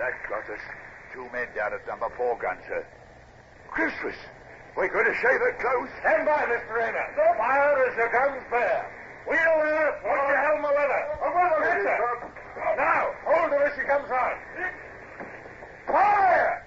That 0.00 0.16
got 0.30 0.48
us. 0.48 0.64
Two 1.12 1.28
men 1.30 1.46
down 1.54 1.74
at 1.74 1.86
number 1.86 2.08
four 2.16 2.38
gun, 2.40 2.56
sir. 2.66 2.86
Christmas! 3.68 4.16
We're 4.74 4.88
going 4.88 5.04
to 5.04 5.14
shave 5.20 5.42
it 5.44 5.60
close. 5.60 5.90
Stand 6.00 6.24
by, 6.24 6.48
Mr. 6.48 6.72
Rayner. 6.72 7.04
Fire 7.36 7.84
as 7.84 7.96
your 7.98 8.08
guns 8.08 8.42
bear. 8.48 8.88
Wheel 9.28 9.36
there. 9.36 10.00
Watch 10.02 10.24
your 10.24 10.40
helm 10.40 10.64
of 10.64 10.72
leather. 10.72 11.04
That's 11.60 11.84
it. 11.84 12.00
Oh, 12.00 12.74
now, 12.76 13.12
hold 13.26 13.50
her 13.50 13.62
as 13.62 13.76
she 13.76 13.84
comes 13.84 14.10
on. 14.10 14.40
Fire! 15.86 16.64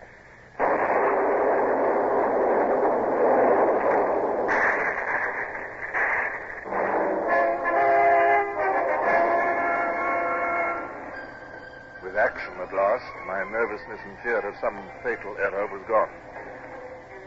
With 12.03 12.15
action 12.17 12.53
at 12.61 12.73
last, 12.73 13.05
my 13.25 13.43
nervousness 13.49 13.92
and 14.05 14.19
fear 14.19 14.39
of 14.39 14.55
some 14.59 14.77
fatal 15.03 15.35
error 15.39 15.67
was 15.67 15.81
gone. 15.87 16.11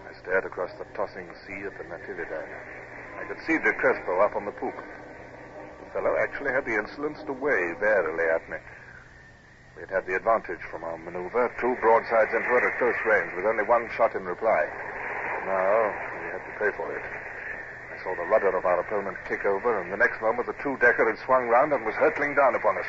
I 0.09 0.12
stared 0.21 0.45
across 0.45 0.71
the 0.78 0.85
tossing 0.95 1.28
sea 1.47 1.64
at 1.64 1.76
the 1.78 1.85
Natividad. 1.85 2.49
I 3.18 3.25
could 3.25 3.40
see 3.47 3.59
De 3.59 3.73
Crespo 3.75 4.21
up 4.21 4.37
on 4.37 4.45
the 4.45 4.52
poop. 4.52 4.76
The 4.76 5.90
fellow 5.92 6.16
actually 6.21 6.52
had 6.52 6.64
the 6.64 6.76
insolence 6.76 7.18
to 7.26 7.33
wave 7.33 7.83
airily 7.83 8.28
at 8.28 8.49
me. 8.49 8.59
We 9.76 9.83
had 9.85 9.90
had 9.90 10.06
the 10.06 10.16
advantage 10.16 10.61
from 10.71 10.85
our 10.85 10.97
maneuver, 10.97 11.52
two 11.61 11.76
broadsides 11.80 12.33
into 12.33 12.49
it 12.56 12.64
at 12.64 12.78
close 12.78 12.97
range, 13.04 13.33
with 13.37 13.45
only 13.45 13.64
one 13.64 13.88
shot 13.97 14.14
in 14.14 14.25
reply. 14.25 14.64
Now, 15.45 15.92
we 16.16 16.33
had 16.33 16.40
to 16.45 16.52
pay 16.59 16.71
for 16.76 16.88
it. 16.97 17.04
I 17.04 18.02
saw 18.02 18.14
the 18.16 18.28
rudder 18.28 18.56
of 18.56 18.64
our 18.64 18.80
opponent 18.80 19.16
kick 19.28 19.45
over, 19.45 19.80
and 19.80 19.92
the 19.92 19.97
next 19.97 20.21
moment 20.21 20.47
the 20.47 20.56
two-decker 20.62 21.04
had 21.09 21.18
swung 21.25 21.49
round 21.49 21.73
and 21.73 21.85
was 21.85 21.95
hurtling 21.95 22.35
down 22.35 22.54
upon 22.54 22.76
us. 22.78 22.87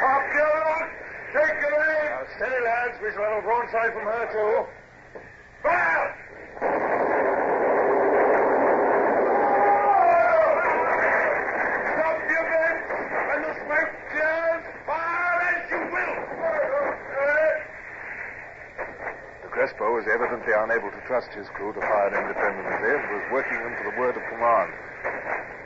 Top 0.00 0.22
Gilroy! 0.32 1.06
Take 1.32 1.64
it 1.64 1.74
aim! 1.74 2.06
Now, 2.12 2.24
lads. 2.96 3.02
We 3.02 3.12
shall 3.12 3.28
have 3.28 3.38
a 3.38 3.46
broadside 3.46 3.92
from 3.92 4.04
her, 4.04 4.26
too. 4.32 4.66
Fire! 5.62 6.14
De 19.42 19.48
Crespo 19.48 19.94
was 19.94 20.04
evidently 20.12 20.52
unable 20.56 20.90
to 20.90 21.00
trust 21.06 21.32
his 21.32 21.48
crew 21.48 21.72
to 21.72 21.80
fire 21.80 22.08
independently 22.08 22.90
and 22.90 23.10
was 23.10 23.32
working 23.32 23.58
them 23.58 23.76
to 23.78 23.90
the 23.90 24.00
word 24.00 24.16
of 24.16 24.22
command. 24.28 24.72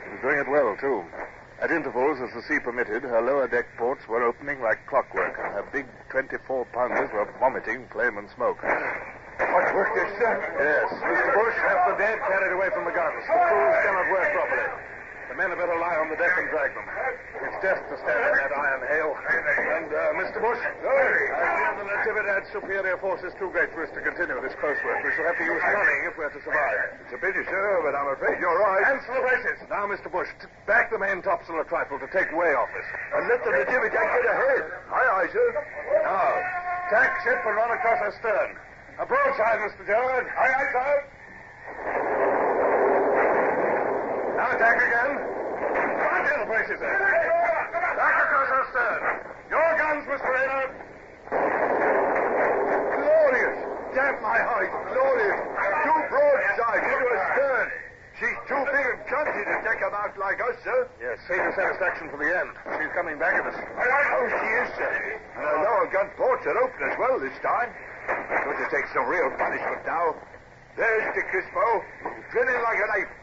He 0.05 0.09
was 0.11 0.21
doing 0.21 0.39
it 0.39 0.47
well, 0.49 0.75
too. 0.79 1.20
At 1.61 1.69
intervals, 1.69 2.17
as 2.17 2.33
the 2.33 2.41
sea 2.49 2.57
permitted, 2.57 3.05
her 3.05 3.21
lower 3.21 3.45
deck 3.47 3.69
ports 3.77 4.01
were 4.09 4.25
opening 4.25 4.65
like 4.65 4.81
clockwork, 4.89 5.37
and 5.37 5.53
her 5.53 5.65
big 5.69 5.85
24-pounders 6.09 7.13
were 7.13 7.29
vomiting 7.37 7.85
flame 7.93 8.17
and 8.17 8.25
smoke. 8.33 8.57
What 8.65 9.69
work 9.77 9.93
this, 9.93 10.09
sir? 10.17 10.41
Yes. 10.57 10.89
Mr. 10.89 11.31
Bush, 11.37 11.57
have 11.61 11.85
the 11.93 11.97
dead 12.01 12.17
carried 12.25 12.57
away 12.57 12.73
from 12.73 12.89
the 12.89 12.95
guns. 12.97 13.21
The 13.29 13.37
crews 13.45 13.77
cannot 13.85 14.09
work 14.09 14.29
properly. 14.33 14.73
The 15.29 15.37
men 15.37 15.49
had 15.53 15.59
better 15.61 15.77
lie 15.77 16.01
on 16.01 16.09
the 16.09 16.17
deck 16.17 16.33
and 16.33 16.49
drag 16.49 16.73
them. 16.73 16.87
It's 17.45 17.57
death 17.61 17.81
to 17.93 17.95
stand 18.09 18.21
in 18.25 18.33
that 18.41 18.51
iron 18.57 18.81
hail. 18.89 19.09
And, 19.13 19.89
uh, 19.93 20.17
Mr. 20.17 20.41
Bush, 20.41 20.57
I 20.57 20.65
fear 20.65 20.81
the 20.81 20.81
Natividad's 20.81 20.90
superior 22.51 22.99
force 22.99 23.23
is 23.23 23.31
too 23.39 23.47
great 23.55 23.71
for 23.71 23.83
us 23.87 23.91
to 23.95 24.01
continue 24.03 24.35
this 24.43 24.53
close 24.59 24.75
work. 24.83 24.99
We 25.03 25.11
shall 25.15 25.27
have 25.31 25.39
to 25.39 25.45
use 25.47 25.61
cunning 25.63 26.01
if 26.07 26.13
we're 26.19 26.29
to 26.31 26.41
survive. 26.43 26.99
It's 27.07 27.15
a 27.15 27.19
pity, 27.19 27.43
sir, 27.47 27.65
but 27.83 27.95
I'm 27.95 28.11
afraid 28.11 28.39
you're 28.43 28.59
right. 28.59 28.83
Cancel 28.83 29.15
the 29.15 29.23
braces. 29.23 29.57
Now, 29.71 29.87
Mr. 29.87 30.11
Bush, 30.11 30.27
t- 30.43 30.51
back 30.67 30.91
the 30.91 30.99
main 30.99 31.23
topsail 31.23 31.59
a 31.59 31.65
trifle 31.65 31.97
to 31.99 32.07
take 32.11 32.27
way 32.35 32.51
off 32.53 32.67
us. 32.75 32.87
And 33.15 33.23
let 33.31 33.39
the 33.47 33.51
Natividad 33.55 33.95
get 33.95 34.25
ahead. 34.27 34.63
Aye, 34.91 35.09
aye, 35.23 35.29
sir. 35.31 35.47
Now, 36.03 36.29
tack 36.91 37.09
ship 37.23 37.39
and 37.39 37.55
run 37.55 37.71
across 37.71 37.99
her 38.03 38.13
stern. 38.19 38.49
A 38.99 39.05
broadside, 39.07 39.59
Mr. 39.63 39.87
Gerard. 39.87 40.27
Aye, 40.27 40.53
aye, 40.55 40.69
sir. 40.75 40.91
Now 44.35 44.47
attack 44.55 44.77
again. 44.81 45.11
Come 45.15 46.25
on, 46.27 46.39
the 46.43 46.49
braces 46.51 46.79
there. 46.79 46.99
Back 47.95 48.15
across 48.27 48.49
her 48.51 48.65
stern. 48.75 49.01
Your 49.49 49.67
guns, 49.77 50.03
Mr. 50.09 50.27
Rayner. 50.27 50.80
Damn 54.01 54.17
my 54.17 54.33
eyes. 54.41 54.73
Glorious. 54.89 55.39
Two 55.85 55.99
broadsides 56.09 56.85
into 56.89 57.05
a 57.05 57.19
stern. 57.37 57.69
She's 58.17 58.39
too 58.49 58.63
big 58.73 58.85
and 58.85 59.01
clumsy 59.05 59.43
to 59.45 59.57
take 59.61 59.77
them 59.77 59.93
out 59.93 60.17
like 60.17 60.41
us, 60.41 60.57
sir. 60.65 60.89
Yes, 60.97 61.21
save 61.29 61.37
your 61.37 61.53
satisfaction 61.53 62.09
for 62.09 62.17
the 62.17 62.29
end. 62.33 62.49
She's 62.81 62.89
coming 62.97 63.21
back 63.21 63.37
at 63.37 63.45
us. 63.45 63.53
Oh, 63.53 64.25
she 64.25 64.49
is, 64.61 64.69
sir. 64.73 65.21
And 65.37 65.45
her 65.45 65.57
lower 65.61 65.85
gun 65.93 66.09
ports 66.17 66.45
are 66.49 66.57
open 66.57 66.81
as 66.89 66.97
well 66.97 67.21
this 67.21 67.37
time. 67.45 67.69
Going 68.41 68.57
to 68.57 68.69
take 68.73 68.89
some 68.89 69.05
real 69.05 69.29
punishment 69.37 69.85
now. 69.85 70.17
There's 70.77 71.05
De 71.13 71.21
Crespo, 71.29 71.85
grinning 72.33 72.61
like 72.61 72.81
an 72.81 72.89
ape. 73.05 73.13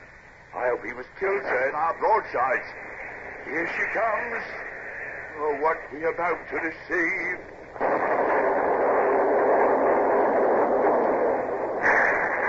I 0.54 0.68
hope 0.70 0.86
he 0.86 0.94
was 0.94 1.06
killed, 1.18 1.42
sir, 1.42 1.68
in 1.70 1.74
our 1.74 1.94
broadsides. 1.98 2.70
Here 3.50 3.66
she 3.66 3.82
comes. 3.98 4.46
Oh, 5.42 5.58
what 5.58 5.78
we 5.90 6.06
about 6.06 6.38
to 6.50 6.56
receive. 6.62 7.38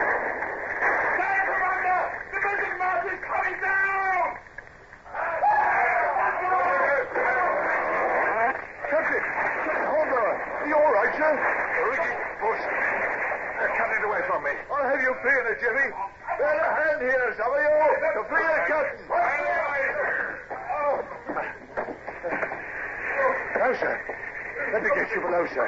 Stand, 0.10 1.44
Commander! 1.46 2.02
The 2.34 2.40
mizzen 2.42 2.74
mast 2.82 3.06
is 3.14 3.22
coming 3.30 3.58
down! 3.62 4.26
Captain! 8.90 9.22
Captain 9.22 9.86
Hornblower! 9.86 10.34
Are 10.34 10.68
you 10.68 10.76
all 10.76 10.94
right, 10.98 11.14
sir? 11.14 11.30
Ricky, 11.94 12.14
Bush, 12.42 12.64
they're 13.60 13.76
cutting 13.78 14.04
away 14.10 14.22
from 14.26 14.42
me. 14.44 14.54
I'll 14.74 14.90
have 14.90 15.02
you 15.02 15.14
free 15.22 15.38
in 15.40 15.46
a 15.46 15.56
jiffy. 15.62 15.94
Bear 16.40 16.58
a 16.58 16.74
hand 16.74 17.02
here, 17.06 17.36
some 17.38 17.54
of 17.54 17.60
you, 17.60 17.70
to 18.18 18.24
free 18.34 18.44
the 18.50 18.66
captain. 18.66 19.06
Now, 23.60 23.69
sir. 23.80 23.96
Let 24.74 24.84
me 24.84 24.90
get 24.94 25.08
you 25.16 25.22
below, 25.24 25.48
sir. 25.56 25.68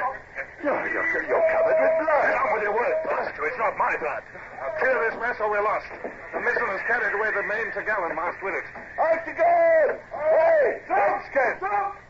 You're, 0.62 0.86
you're, 0.92 1.24
you're 1.26 1.44
covered 1.48 1.78
with 1.80 1.94
blood. 2.04 2.28
Get 2.28 2.52
with 2.54 2.62
your 2.62 2.76
work, 2.76 2.96
Buster. 3.08 3.42
It's 3.48 3.58
not 3.58 3.74
my 3.80 3.96
blood. 3.98 4.22
Now 4.60 4.70
clear 4.78 4.96
this 5.10 5.16
mess 5.18 5.36
or 5.40 5.50
we're 5.50 5.64
lost. 5.64 5.90
The 6.32 6.38
mizzen 6.38 6.68
has 6.70 6.84
carried 6.86 7.16
away 7.16 7.32
the 7.34 7.42
main 7.48 7.72
Tagallan 7.72 8.14
mast 8.14 8.38
with 8.44 8.54
it. 8.54 8.68
Axe 9.00 9.26
again! 9.26 9.98
Hey, 10.12 10.80
Dunscan! 10.86 11.58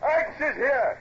Axe 0.03 0.37
is 0.37 0.55
here! 0.59 0.99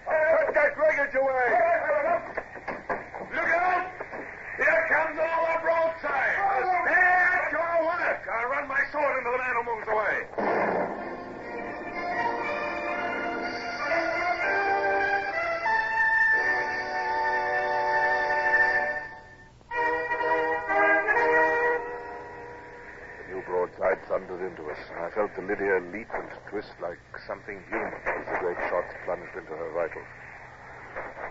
Thundered 24.13 24.45
into 24.45 24.69
us. 24.69 24.77
and 24.93 25.09
I 25.09 25.11
felt 25.17 25.33
the 25.33 25.41
Lydia 25.41 25.81
leap 25.89 26.13
and 26.13 26.29
twist 26.53 26.77
like 26.85 27.01
something 27.25 27.57
human 27.73 27.97
as 28.05 28.29
the 28.29 28.37
great 28.45 28.61
shots 28.69 28.93
plunged 29.09 29.33
into 29.33 29.57
her 29.57 29.73
vitals. 29.73 30.05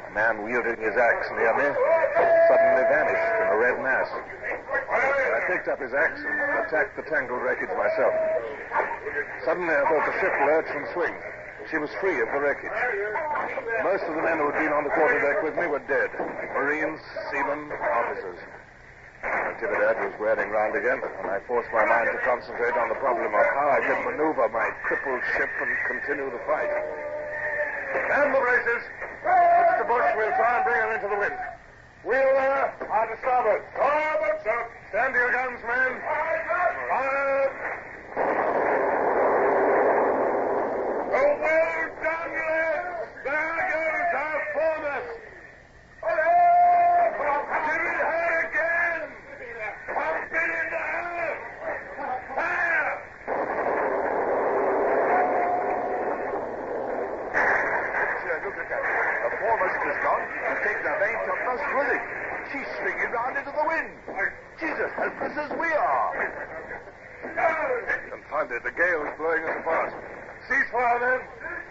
A 0.10 0.12
man 0.18 0.42
wielding 0.42 0.82
his 0.82 0.98
axe 0.98 1.30
near 1.38 1.54
me 1.62 1.70
suddenly 2.50 2.86
vanished 2.90 3.30
in 3.38 3.48
a 3.54 3.58
red 3.62 3.78
mass. 3.86 4.10
I 4.10 5.46
picked 5.46 5.70
up 5.70 5.78
his 5.78 5.94
axe 5.94 6.26
and 6.26 6.66
attacked 6.66 6.98
the 6.98 7.06
tangled 7.06 7.46
wreckage 7.46 7.70
myself. 7.78 8.18
Suddenly 9.46 9.78
I 9.78 9.86
felt 9.86 10.02
the 10.02 10.18
ship 10.18 10.34
lurch 10.50 10.70
and 10.74 10.86
swing. 10.98 11.14
She 11.70 11.78
was 11.78 11.94
free 12.02 12.18
of 12.18 12.34
the 12.34 12.42
wreckage. 12.42 12.82
Most 13.86 14.10
of 14.10 14.18
the 14.18 14.26
men 14.26 14.42
who 14.42 14.50
had 14.50 14.58
been 14.58 14.74
on 14.74 14.90
the 14.90 14.94
quarterdeck 14.98 15.46
with 15.46 15.54
me 15.54 15.70
were 15.70 15.86
dead. 15.86 16.10
Marines, 16.58 16.98
seamen, 17.30 17.70
officers. 17.78 18.42
Natividad 19.62 19.94
was 20.02 20.18
whirling 20.18 20.50
round 20.50 20.74
again, 20.76 20.98
and 21.22 21.30
I 21.30 21.38
forced 21.46 21.70
my 21.72 21.86
mind 21.86 22.10
to 22.10 22.18
concentrate 22.26 22.74
on 22.74 22.90
the 22.90 22.96
problem 22.96 23.30
of 23.30 23.46
how 23.54 23.70
I 23.70 23.80
could 23.86 24.02
maneuver 24.10 24.50
my 24.50 24.66
crippled 24.82 25.22
ship 25.38 25.50
and 25.62 25.70
continue 25.86 26.32
the 26.34 26.42
fight. 26.50 26.66
Man 28.10 28.34
the 28.34 28.40
braces! 28.42 28.82
Mr. 29.22 29.86
Bush, 29.86 30.10
we'll 30.18 30.34
try 30.34 30.58
and 30.58 30.66
bring 30.66 30.82
her 30.82 30.96
into 30.98 31.10
the 31.14 31.20
wind. 31.22 31.38
Wheel 32.02 32.34
there, 32.34 32.74
uh, 32.74 32.90
on 32.90 33.06
to 33.06 33.18
starboard. 33.22 33.62
Starboard, 33.78 34.42
sir. 34.42 34.66
Stand 34.90 35.14
to 35.14 35.20
your 35.20 35.30
guns, 35.32 35.62
men. 35.62 36.02
Fire! 36.90 37.54
Oh, 41.14 41.38
well 41.38 41.86
done, 42.02 42.34
lads! 42.34 43.14
There 43.30 43.62
goes 43.70 44.10
our 44.18 44.42
foremast! 44.58 45.22
Give 47.62 47.86
it 47.86 48.02
her 48.02 48.34
again! 48.50 49.06
Pump 49.94 50.34
it 50.34 50.50
into 50.50 50.82
her! 50.82 51.30
Fire! 52.34 52.90
Sir, 58.22 58.36
look 58.44 58.58
at 58.58 58.68
that. 58.72 58.84
The 59.22 59.30
foremast 59.38 59.80
is 59.86 60.00
gone. 60.02 60.24
You 60.26 60.56
take 60.66 60.80
the 60.82 60.94
main 61.00 61.18
topmast 61.28 61.66
with 61.76 61.92
it. 61.96 62.04
She's 62.52 62.68
swinging 62.82 63.12
round 63.16 63.38
into 63.38 63.52
the 63.52 63.66
wind. 63.68 63.92
She's 64.60 64.78
as 64.78 64.92
helpless 65.00 65.36
as 65.38 65.52
we 65.58 65.70
are. 65.72 66.12
Confound 68.12 68.52
it, 68.52 68.64
the 68.64 68.72
gale's 68.76 69.10
blowing 69.18 69.44
us 69.46 69.56
apart. 69.62 69.94
Ceasefire, 70.50 71.00
then. 71.00 71.22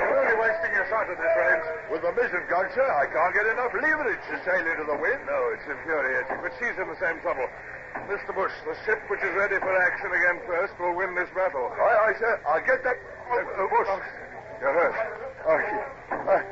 We're 0.00 0.16
only 0.16 0.36
wasting 0.40 0.72
your 0.72 0.86
shot 0.88 1.04
at 1.10 1.18
this 1.20 1.34
range. 1.36 1.66
With 1.92 2.02
the 2.02 2.12
mizzen 2.16 2.46
gun, 2.48 2.66
sir, 2.72 2.86
I 2.86 3.04
can't 3.12 3.34
get 3.34 3.46
enough 3.52 3.74
leverage 3.76 4.24
to 4.30 4.36
sail 4.46 4.64
into 4.64 4.86
the 4.88 4.96
wind. 4.96 5.20
No, 5.28 5.38
it's 5.52 5.66
infuriating, 5.68 6.40
but 6.40 6.54
she's 6.56 6.72
in 6.80 6.88
the 6.88 6.96
same 6.96 7.20
trouble. 7.20 7.44
Bush, 8.50 8.74
the 8.74 8.84
ship 8.84 8.98
which 9.08 9.22
is 9.22 9.34
ready 9.36 9.58
for 9.58 9.70
action 9.70 10.10
again 10.10 10.40
first 10.46 10.74
will 10.80 10.94
win 10.96 11.14
this 11.14 11.28
battle. 11.34 11.70
Aye, 11.70 11.98
aye, 12.10 12.16
sir. 12.18 12.40
I'll 12.46 12.66
get 12.66 12.82
that. 12.82 12.98
Uh, 13.30 13.66
Bush, 13.70 13.88
you're 14.60 14.74
hurt. 14.74 14.94
Oh, 15.46 15.54
uh, 15.54 16.42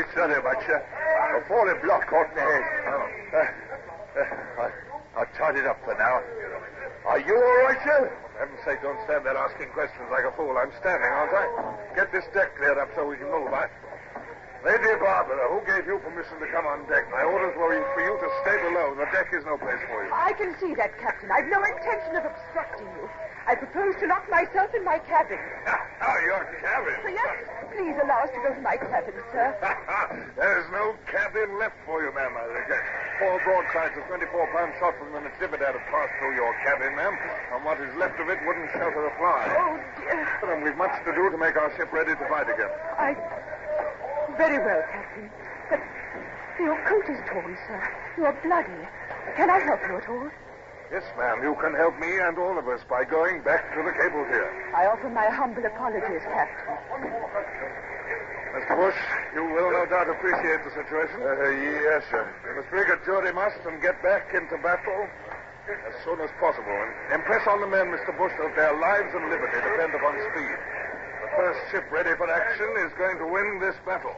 it's 0.00 0.16
not 0.16 0.32
much, 0.32 0.64
sir. 0.64 0.80
A 0.80 1.48
falling 1.48 1.80
block 1.84 2.08
caught 2.08 2.30
in 2.30 2.36
the 2.36 2.40
head. 2.40 2.64
Uh, 2.88 3.36
uh, 4.16 4.62
I, 4.62 4.68
I'll 5.16 5.32
tie 5.36 5.52
it 5.52 5.66
up 5.66 5.76
for 5.84 5.94
now. 5.94 6.22
Are 7.04 7.20
you 7.20 7.36
all 7.36 7.58
right, 7.68 7.80
sir? 7.84 8.08
For 8.08 8.38
heaven's 8.38 8.64
sake, 8.64 8.80
don't 8.82 8.98
stand 9.04 9.26
there 9.26 9.36
asking 9.36 9.68
questions 9.76 10.08
like 10.10 10.24
a 10.24 10.32
fool. 10.32 10.56
I'm 10.56 10.72
standing, 10.80 11.10
aren't 11.10 11.36
I? 11.36 11.94
Get 11.94 12.12
this 12.12 12.24
deck 12.32 12.56
cleared 12.56 12.78
up 12.78 12.88
so 12.94 13.04
we 13.06 13.16
can 13.16 13.28
move. 13.28 13.52
I... 13.52 13.68
Lady 14.62 14.94
Barbara, 15.02 15.42
who 15.50 15.58
gave 15.66 15.90
you 15.90 15.98
permission 16.06 16.38
to 16.38 16.46
come 16.54 16.62
on 16.70 16.86
deck? 16.86 17.10
My 17.10 17.26
orders 17.26 17.50
were 17.58 17.74
for 17.98 18.02
you 18.06 18.14
to 18.14 18.28
stay 18.46 18.54
below. 18.62 18.94
The 18.94 19.10
deck 19.10 19.26
is 19.34 19.42
no 19.42 19.58
place 19.58 19.82
for 19.90 20.06
you. 20.06 20.10
I 20.14 20.30
can 20.38 20.54
see 20.62 20.70
that, 20.78 20.94
Captain. 21.02 21.34
I've 21.34 21.50
no 21.50 21.58
intention 21.66 22.14
of 22.14 22.22
obstructing 22.22 22.86
you. 22.94 23.10
I 23.42 23.58
propose 23.58 23.98
to 23.98 24.06
lock 24.06 24.22
myself 24.30 24.70
in 24.70 24.84
my 24.86 24.98
cabin. 25.10 25.38
Ah, 26.02 26.18
your 26.26 26.42
cabin. 26.58 27.14
Yes, 27.14 27.46
please 27.70 27.94
allow 28.02 28.26
us 28.26 28.30
to 28.34 28.40
go 28.42 28.50
to 28.50 28.58
my 28.58 28.74
cabin, 28.74 29.14
sir. 29.30 29.54
There's 30.34 30.66
no 30.74 30.98
cabin 31.06 31.62
left 31.62 31.78
for 31.86 32.02
you, 32.02 32.10
ma'am. 32.10 32.34
I 32.34 32.42
think. 32.66 32.82
Four 33.22 33.38
broadsides 33.46 33.94
of 33.94 34.02
24-pound 34.10 34.74
shot 34.82 34.98
from 34.98 35.14
the 35.14 35.22
Natividad 35.22 35.78
have 35.78 35.86
passed 35.94 36.10
through 36.18 36.34
your 36.34 36.50
cabin, 36.66 36.90
ma'am. 36.98 37.14
And 37.54 37.62
what 37.62 37.78
is 37.78 37.94
left 37.94 38.18
of 38.18 38.26
it 38.34 38.42
wouldn't 38.42 38.66
shelter 38.74 39.06
a 39.06 39.14
fly. 39.14 39.46
Oh, 39.54 39.78
dear. 40.02 40.26
And 40.50 40.66
we've 40.66 40.74
much 40.74 40.98
to 41.06 41.14
do 41.14 41.30
to 41.30 41.38
make 41.38 41.54
our 41.54 41.70
ship 41.78 41.92
ready 41.94 42.18
to 42.18 42.24
fight 42.26 42.50
again. 42.50 42.70
I. 42.98 43.14
Very 44.36 44.58
well, 44.58 44.82
Captain. 44.90 45.30
But 45.68 45.80
your 46.60 46.76
coat 46.88 47.04
is 47.08 47.20
torn, 47.28 47.56
sir. 47.68 47.80
You 48.16 48.24
are 48.26 48.36
bloody. 48.42 48.88
Can 49.36 49.50
I 49.50 49.58
help 49.60 49.80
you 49.88 49.96
at 49.96 50.08
all? 50.08 50.30
Yes, 50.92 51.04
ma'am. 51.16 51.40
You 51.42 51.56
can 51.56 51.72
help 51.74 51.96
me 51.98 52.20
and 52.20 52.36
all 52.36 52.58
of 52.58 52.68
us 52.68 52.80
by 52.88 53.04
going 53.04 53.40
back 53.42 53.72
to 53.72 53.80
the 53.80 53.92
cable 53.96 54.24
tier. 54.28 54.48
I 54.76 54.86
offer 54.86 55.08
my 55.08 55.24
humble 55.32 55.64
apologies, 55.64 56.20
Captain. 56.28 56.76
Mr. 58.52 58.76
Bush, 58.76 59.00
you 59.32 59.44
will 59.48 59.72
no 59.72 59.88
doubt 59.88 60.12
appreciate 60.12 60.60
the 60.68 60.72
situation. 60.76 61.16
Uh, 61.24 61.48
yes, 61.88 62.04
sir. 62.12 62.28
We 62.44 62.60
must 62.60 62.68
rig 62.68 62.92
a 62.92 63.00
jury 63.08 63.32
must 63.32 63.56
and 63.64 63.80
get 63.80 64.02
back 64.02 64.28
into 64.36 64.60
battle 64.60 65.08
as 65.64 65.96
soon 66.04 66.20
as 66.20 66.28
possible. 66.36 66.68
And 66.68 67.16
impress 67.16 67.48
on 67.48 67.64
the 67.64 67.66
men, 67.72 67.88
Mr. 67.88 68.12
Bush, 68.12 68.32
that 68.36 68.52
their 68.52 68.76
lives 68.76 69.08
and 69.16 69.32
liberty 69.32 69.56
depend 69.56 69.96
upon 69.96 70.12
speed. 70.28 70.56
First 71.36 71.60
ship 71.70 71.90
ready 71.90 72.10
for 72.16 72.30
action 72.30 72.68
is 72.84 72.92
going 72.98 73.16
to 73.16 73.26
win 73.26 73.58
this 73.58 73.74
battle. 73.86 74.14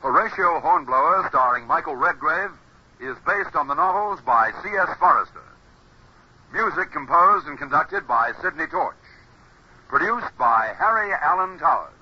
Horatio 0.00 0.60
Hornblower, 0.60 1.26
starring 1.30 1.66
Michael 1.66 1.96
Redgrave, 1.96 2.50
is 3.00 3.16
based 3.26 3.56
on 3.56 3.66
the 3.66 3.74
novels 3.74 4.20
by 4.24 4.52
C.S. 4.62 4.96
Forester. 5.00 5.42
Music 6.52 6.92
composed 6.92 7.48
and 7.48 7.58
conducted 7.58 8.06
by 8.06 8.30
Sidney 8.40 8.66
Torch. 8.68 8.94
Produced 9.92 10.38
by 10.38 10.72
Harry 10.78 11.12
Allen 11.22 11.58
Towers. 11.58 12.01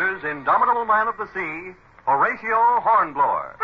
Indomitable 0.00 0.86
Man 0.86 1.08
of 1.08 1.16
the 1.18 1.28
Sea, 1.34 1.74
Horatio 2.06 2.80
Hornblower. 2.80 3.56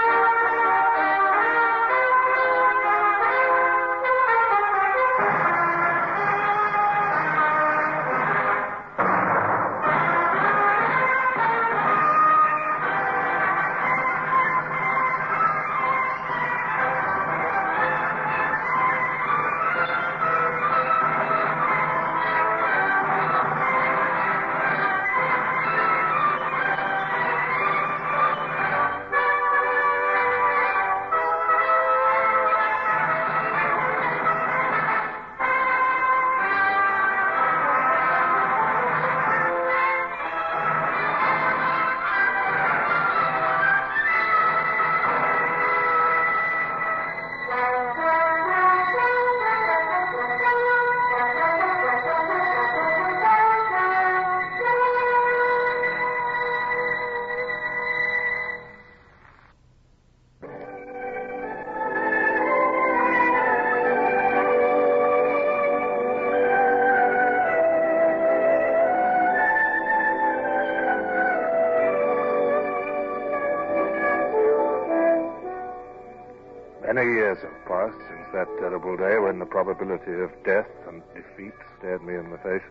That 78.37 78.59
terrible 78.61 78.99
day 78.99 79.17
when 79.19 79.39
the 79.39 79.47
probability 79.47 80.13
of 80.13 80.29
death 80.45 80.69
and 80.87 81.01
defeat 81.15 81.57
stared 81.79 82.05
me 82.05 82.15
in 82.17 82.29
the 82.29 82.37
face. 82.45 82.69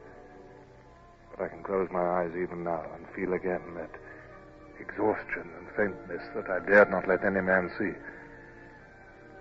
But 1.32 1.46
I 1.46 1.48
can 1.48 1.64
close 1.64 1.90
my 1.92 2.22
eyes 2.22 2.30
even 2.38 2.64
now 2.64 2.86
and 2.94 3.10
feel 3.16 3.34
again 3.34 3.74
that 3.74 3.90
exhaustion 4.80 5.50
and 5.58 5.68
faintness 5.76 6.22
that 6.36 6.52
I 6.52 6.60
dared 6.70 6.92
not 6.92 7.08
let 7.08 7.26
any 7.26 7.42
man 7.42 7.72
see. 7.80 7.98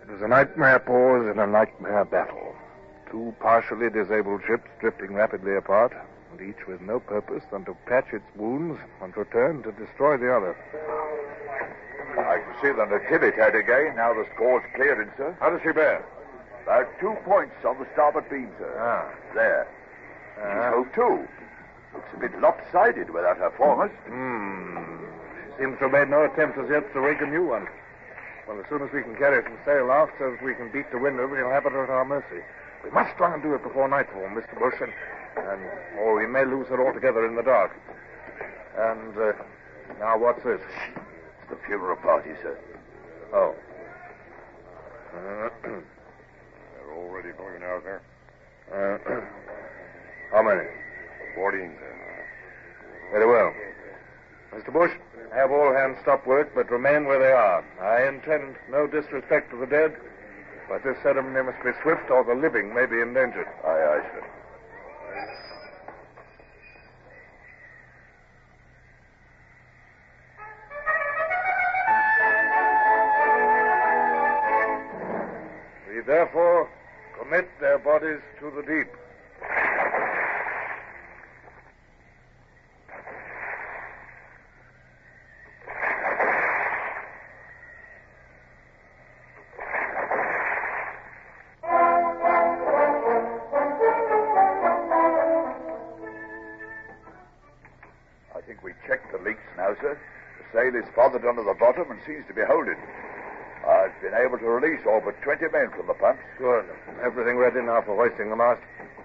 It 0.00 0.08
was 0.10 0.22
a 0.22 0.28
nightmare 0.28 0.78
pause 0.78 1.28
in 1.28 1.38
a 1.38 1.46
nightmare 1.46 2.06
battle. 2.06 2.54
Two 3.10 3.34
partially 3.38 3.90
disabled 3.90 4.40
ships 4.46 4.70
drifting 4.80 5.12
rapidly 5.12 5.56
apart, 5.56 5.92
and 6.38 6.48
each 6.48 6.66
with 6.66 6.80
no 6.80 7.00
purpose 7.00 7.42
than 7.50 7.64
to 7.64 7.74
patch 7.86 8.12
its 8.12 8.24
wounds 8.36 8.78
and 9.02 9.16
return 9.16 9.62
to 9.62 9.72
destroy 9.72 10.16
the 10.16 10.34
other. 10.34 10.56
I 12.18 12.38
can 12.38 12.54
see 12.62 12.70
the 12.70 12.86
Natividad 12.86 13.54
again. 13.54 13.96
Now 13.96 14.14
the 14.14 14.26
score's 14.34 14.64
clearing, 14.74 15.10
sir. 15.16 15.36
How 15.40 15.50
does 15.50 15.60
she 15.62 15.72
bear? 15.72 16.04
About 16.62 16.88
two 17.00 17.14
points 17.24 17.54
on 17.64 17.78
the 17.78 17.86
starboard 17.92 18.28
beam, 18.30 18.50
sir. 18.58 18.72
Ah. 18.78 19.10
There. 19.34 19.66
She's 20.36 20.72
hove 20.72 20.92
too. 20.94 21.28
Looks 21.92 22.08
a 22.14 22.18
bit 22.18 22.40
lopsided 22.40 23.10
without 23.10 23.38
her 23.38 23.50
foremast. 23.58 23.94
Hmm. 24.08 25.04
She 25.56 25.62
seems 25.62 25.78
to 25.78 25.84
have 25.86 25.92
made 25.92 26.08
no 26.08 26.24
attempt 26.24 26.58
as 26.58 26.70
yet 26.70 26.90
to 26.94 27.00
rig 27.00 27.22
a 27.22 27.26
new 27.26 27.46
one. 27.46 27.68
Well, 28.48 28.58
as 28.58 28.66
soon 28.68 28.82
as 28.82 28.92
we 28.92 29.02
can 29.02 29.14
carry 29.16 29.42
some 29.42 29.58
sail 29.64 29.90
aft 29.90 30.12
so 30.18 30.30
that 30.30 30.42
we 30.42 30.54
can 30.54 30.70
beat 30.70 30.90
the 30.90 30.98
wind, 30.98 31.16
we'll 31.16 31.50
have 31.50 31.66
it 31.66 31.72
at 31.72 31.90
our 31.90 32.04
mercy. 32.04 32.42
We 32.82 32.90
must 32.90 33.16
try 33.16 33.32
and 33.32 33.42
do 33.42 33.54
it 33.54 33.62
before 33.62 33.88
nightfall, 33.88 34.28
Mr. 34.34 34.58
Bush, 34.58 34.74
and, 34.80 34.92
and 35.36 35.60
or 35.98 36.16
we 36.16 36.26
may 36.26 36.44
lose 36.44 36.66
her 36.68 36.84
altogether 36.86 37.26
in 37.26 37.36
the 37.36 37.42
dark. 37.42 37.72
And 38.76 39.16
uh, 39.16 39.32
now, 39.98 40.18
what's 40.18 40.42
this? 40.42 40.60
It's 41.42 41.50
the 41.50 41.56
funeral 41.66 41.96
party, 41.96 42.30
sir. 42.42 42.58
Oh. 43.32 43.54
They're 45.62 46.92
already 46.92 47.30
going 47.36 47.62
out 47.62 47.84
there. 47.84 48.02
Uh, 48.72 49.20
how 50.32 50.42
many? 50.42 50.66
Fourteen, 51.34 51.76
sir. 51.78 52.26
Very 53.12 53.26
well. 53.26 53.52
Mr. 54.52 54.72
Bush, 54.72 54.92
have 55.34 55.50
all 55.50 55.74
hands 55.74 55.98
stop 56.02 56.26
work, 56.26 56.54
but 56.54 56.70
remain 56.70 57.06
where 57.06 57.18
they 57.18 57.32
are. 57.32 57.64
I 57.82 58.08
intend 58.08 58.56
no 58.70 58.86
disrespect 58.86 59.50
to 59.50 59.56
the 59.56 59.66
dead, 59.66 59.96
but 60.68 60.82
this 60.84 60.96
ceremony 61.02 61.44
must 61.44 61.62
be 61.64 61.70
swift, 61.82 62.10
or 62.10 62.24
the 62.24 62.34
living 62.34 62.72
may 62.72 62.86
be 62.86 63.00
endangered. 63.00 63.46
Aye, 63.64 63.68
aye, 63.68 64.02
sir. 64.14 64.24
We 75.88 76.00
therefore 76.00 76.68
commit 77.18 77.48
their 77.60 77.78
bodies 77.78 78.20
to 78.40 78.50
the 78.50 78.62
deep. 78.62 79.03
Under 101.26 101.42
the 101.42 101.54
bottom 101.54 101.90
and 101.90 102.00
seems 102.06 102.26
to 102.28 102.34
be 102.34 102.42
holding. 102.46 102.76
I've 103.64 103.96
been 104.02 104.14
able 104.14 104.36
to 104.38 104.44
release 104.44 104.84
all 104.86 105.00
but 105.00 105.16
20 105.22 105.48
men 105.48 105.70
from 105.72 105.86
the 105.86 105.94
pumps. 105.96 106.22
Good. 106.38 106.64
Everything 107.02 107.36
ready 107.36 107.62
now 107.62 107.80
for 107.80 107.96
hoisting 107.96 108.28
the 108.28 108.36
mast? 108.36 108.60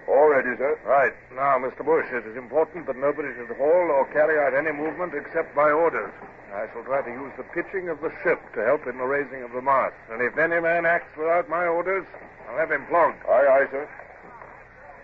All 0.06 0.28
ready, 0.28 0.52
sir. 0.58 0.76
Right. 0.84 1.14
Now, 1.34 1.56
Mr. 1.56 1.84
Bush, 1.84 2.06
it 2.12 2.26
is 2.26 2.36
important 2.36 2.86
that 2.86 2.96
nobody 2.96 3.28
should 3.36 3.56
haul 3.56 3.88
or 3.88 4.04
carry 4.12 4.36
out 4.36 4.52
any 4.52 4.72
movement 4.72 5.14
except 5.14 5.54
by 5.54 5.70
orders. 5.70 6.12
I 6.52 6.66
shall 6.72 6.82
try 6.82 7.00
to 7.00 7.10
use 7.10 7.32
the 7.38 7.46
pitching 7.54 7.88
of 7.88 8.00
the 8.02 8.10
ship 8.22 8.40
to 8.54 8.64
help 8.64 8.86
in 8.86 8.98
the 8.98 9.06
raising 9.06 9.42
of 9.42 9.52
the 9.52 9.62
mast. 9.62 9.94
And 10.10 10.20
if 10.20 10.36
any 10.36 10.60
man 10.60 10.84
acts 10.84 11.16
without 11.16 11.48
my 11.48 11.64
orders, 11.66 12.04
I'll 12.50 12.58
have 12.58 12.72
him 12.72 12.84
flogged. 12.88 13.22
Aye, 13.30 13.46
aye, 13.46 13.66
sir. 13.70 13.88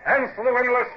Hands 0.03 0.29
to 0.35 0.43
the 0.43 0.53
windlass. 0.53 0.91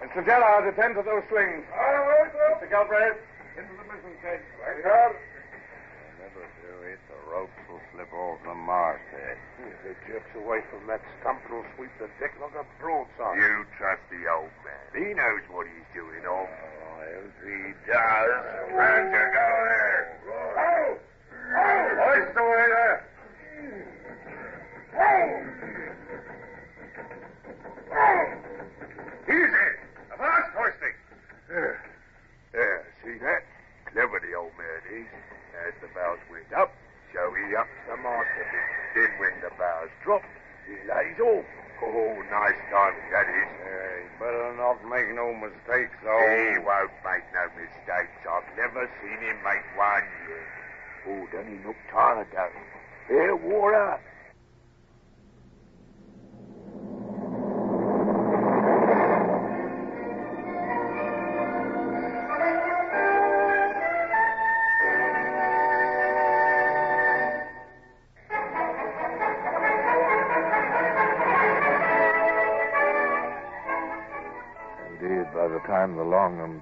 Mr. 0.00 0.24
Gerard, 0.24 0.66
attend 0.72 0.94
to 0.94 1.02
those 1.02 1.24
slings. 1.28 1.64
Aye, 1.74 1.76
aye, 1.76 2.28
sir. 2.32 2.58
Mr. 2.62 2.70
Galbraith, 2.70 3.18
into 3.58 3.72
the 3.74 3.86
mizzen 3.88 4.14
cage. 4.22 4.46
Right, 4.60 4.78
sir. 4.82 5.16
Never 6.20 6.44
do 6.62 6.74
it. 6.86 7.00
The 7.08 7.18
ropes 7.30 7.60
will 7.68 7.80
slip 7.92 8.12
off 8.12 8.38
the 8.44 8.54
masthead. 8.54 9.38
Hmm, 9.58 9.72
if 9.72 9.82
it 9.90 9.98
jerks 10.06 10.32
away 10.36 10.60
from 10.70 10.86
that 10.86 11.00
stump, 11.20 11.40
it'll 11.46 11.64
sweep 11.76 11.90
the 11.98 12.08
deck 12.20 12.34
like 12.38 12.54
a 12.54 12.66
broadside. 12.78 13.40
You 13.40 13.66
trust 13.78 14.02
the 14.10 14.22
old 14.30 14.52
man. 14.62 14.84
He 14.94 15.14
knows 15.14 15.42
what 15.50 15.66
he's 15.66 15.88
doing, 15.94 16.22
off. 16.26 16.46
Oh, 16.46 17.02
if 17.24 17.34
he 17.42 17.74
does. 17.88 18.30
Run 18.76 19.04
to 19.10 19.24
go 19.34 19.48
there. 19.66 20.20
Oh! 20.30 20.98
Oh! 21.50 21.90
Hoist 22.00 22.36
away 22.36 22.66
there. 22.70 22.98
Easy. 29.30 29.68
Avast 30.14 30.50
hoisting. 30.54 30.96
Yeah. 31.50 31.74
Yeah, 32.54 32.82
see 33.04 33.18
that? 33.22 33.42
Clever 33.86 34.18
the 34.18 34.34
old 34.34 34.52
man 34.58 34.82
is. 34.90 35.06
As 35.66 35.74
the 35.82 35.88
bows 35.94 36.18
went 36.30 36.50
up, 36.56 36.72
so 37.12 37.20
he 37.34 37.54
ups 37.54 37.74
the 37.86 37.96
mast 37.98 38.30
a 38.38 38.44
bit. 38.48 38.66
Then 38.94 39.10
when 39.18 39.34
the 39.42 39.52
bows 39.58 39.90
drop, 40.02 40.22
he 40.66 40.74
lays 40.88 41.20
off. 41.20 41.44
Oh, 41.82 42.14
nice 42.28 42.60
timing 42.70 43.08
that 43.10 43.28
is. 43.28 43.50
Yeah, 43.60 44.02
he 44.02 44.08
better 44.20 44.52
not 44.56 44.78
make 44.84 45.08
no 45.14 45.32
mistakes, 45.32 45.96
though. 46.04 46.20
He 46.20 46.58
won't 46.60 46.92
make 47.04 47.24
no 47.32 47.44
mistakes. 47.56 48.18
I've 48.28 48.50
never 48.56 48.88
seen 49.00 49.20
him 49.20 49.38
make 49.42 49.64
one 49.76 50.04
yet. 50.28 50.48
Oh, 51.08 51.26
doesn't 51.32 51.50
he 51.50 51.64
look 51.66 51.80
tired, 51.90 52.28
though? 52.32 52.52
Here, 53.08 53.36
water. 53.36 53.96
Indeed, 53.96 54.09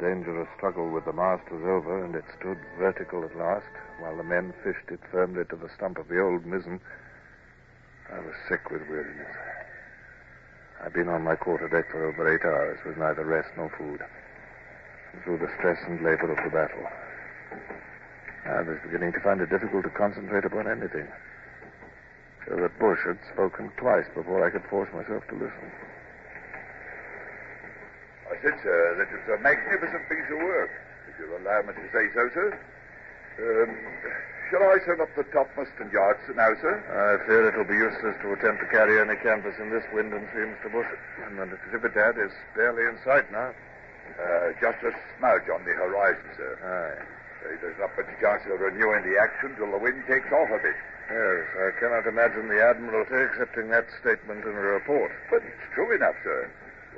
dangerous 0.08 0.48
struggle 0.56 0.88
with 0.88 1.04
the 1.04 1.12
mast 1.12 1.44
was 1.52 1.60
over 1.68 2.02
and 2.02 2.14
it 2.16 2.24
stood 2.40 2.56
vertical 2.78 3.24
at 3.24 3.36
last, 3.36 3.68
while 4.00 4.16
the 4.16 4.24
men 4.24 4.54
fished 4.64 4.88
it 4.88 5.00
firmly 5.12 5.44
to 5.44 5.56
the 5.56 5.68
stump 5.76 5.98
of 5.98 6.08
the 6.08 6.18
old 6.18 6.46
mizzen, 6.46 6.80
I 8.08 8.18
was 8.20 8.32
sick 8.48 8.70
with 8.70 8.88
weariness. 8.88 9.36
I'd 10.80 10.94
been 10.94 11.12
on 11.12 11.28
my 11.28 11.36
quarter 11.36 11.68
deck 11.68 11.90
for 11.90 12.08
over 12.08 12.24
eight 12.24 12.40
hours 12.40 12.80
with 12.86 12.96
neither 12.96 13.24
rest 13.26 13.52
nor 13.58 13.68
food. 13.76 14.00
Through 15.24 15.44
the 15.44 15.52
stress 15.58 15.76
and 15.86 16.00
labor 16.00 16.32
of 16.32 16.40
the 16.40 16.56
battle, 16.56 16.88
I 18.48 18.62
was 18.64 18.80
beginning 18.88 19.12
to 19.12 19.20
find 19.20 19.42
it 19.42 19.50
difficult 19.50 19.84
to 19.84 19.90
concentrate 19.90 20.46
upon 20.46 20.72
anything. 20.72 21.08
So 22.48 22.56
that 22.56 22.78
Bush 22.78 23.00
had 23.04 23.18
spoken 23.34 23.68
twice 23.76 24.08
before 24.14 24.40
I 24.40 24.48
could 24.48 24.64
force 24.70 24.88
myself 24.94 25.26
to 25.28 25.34
listen. 25.34 25.68
I 28.38 28.54
said, 28.54 28.58
sir, 28.62 28.82
that 29.02 29.10
it's 29.10 29.28
a 29.34 29.38
magnificent 29.42 30.06
piece 30.06 30.30
of 30.30 30.38
work, 30.38 30.70
if 31.10 31.18
you'll 31.18 31.42
allow 31.42 31.58
me 31.66 31.74
to 31.74 31.86
say 31.90 32.06
so, 32.14 32.22
sir. 32.38 32.48
Um, 33.42 33.70
shall 34.46 34.62
I 34.62 34.78
send 34.86 35.02
up 35.02 35.10
the 35.18 35.26
topmast 35.34 35.74
and 35.82 35.90
yards 35.90 36.22
now, 36.38 36.54
sir? 36.62 36.70
I 36.86 37.18
fear 37.26 37.50
it'll 37.50 37.66
be 37.66 37.74
useless 37.74 38.14
to 38.22 38.38
attempt 38.38 38.62
to 38.62 38.70
carry 38.70 39.02
any 39.02 39.18
canvas 39.26 39.58
in 39.58 39.74
this 39.74 39.82
wind 39.90 40.14
and 40.14 40.22
sea, 40.30 40.46
Mr. 40.54 40.70
Bush. 40.70 40.86
And 41.26 41.34
the 41.34 41.50
Natividad 41.50 42.14
is 42.14 42.30
barely 42.54 42.86
in 42.86 42.94
sight 43.02 43.26
now. 43.34 43.50
Uh, 43.50 44.54
just 44.62 44.86
a 44.86 44.94
smudge 45.18 45.50
on 45.50 45.66
the 45.66 45.74
horizon, 45.74 46.30
sir. 46.38 46.54
Aye. 46.62 46.94
Uh, 47.42 47.58
there's 47.58 47.78
not 47.82 47.90
much 47.98 48.10
chance 48.22 48.46
of 48.46 48.62
renewing 48.62 49.02
the 49.02 49.18
action 49.18 49.50
till 49.58 49.70
the 49.74 49.82
wind 49.82 49.98
takes 50.06 50.30
off 50.30 50.50
a 50.54 50.62
bit. 50.62 50.78
Yes, 51.10 51.42
I 51.58 51.70
cannot 51.82 52.06
imagine 52.06 52.46
the 52.46 52.62
Admiralty 52.62 53.18
accepting 53.18 53.66
that 53.74 53.90
statement 53.98 54.46
in 54.46 54.54
a 54.54 54.64
report. 54.78 55.10
But 55.26 55.42
it's 55.42 55.66
true 55.74 55.90
enough, 55.90 56.14
sir. 56.22 56.46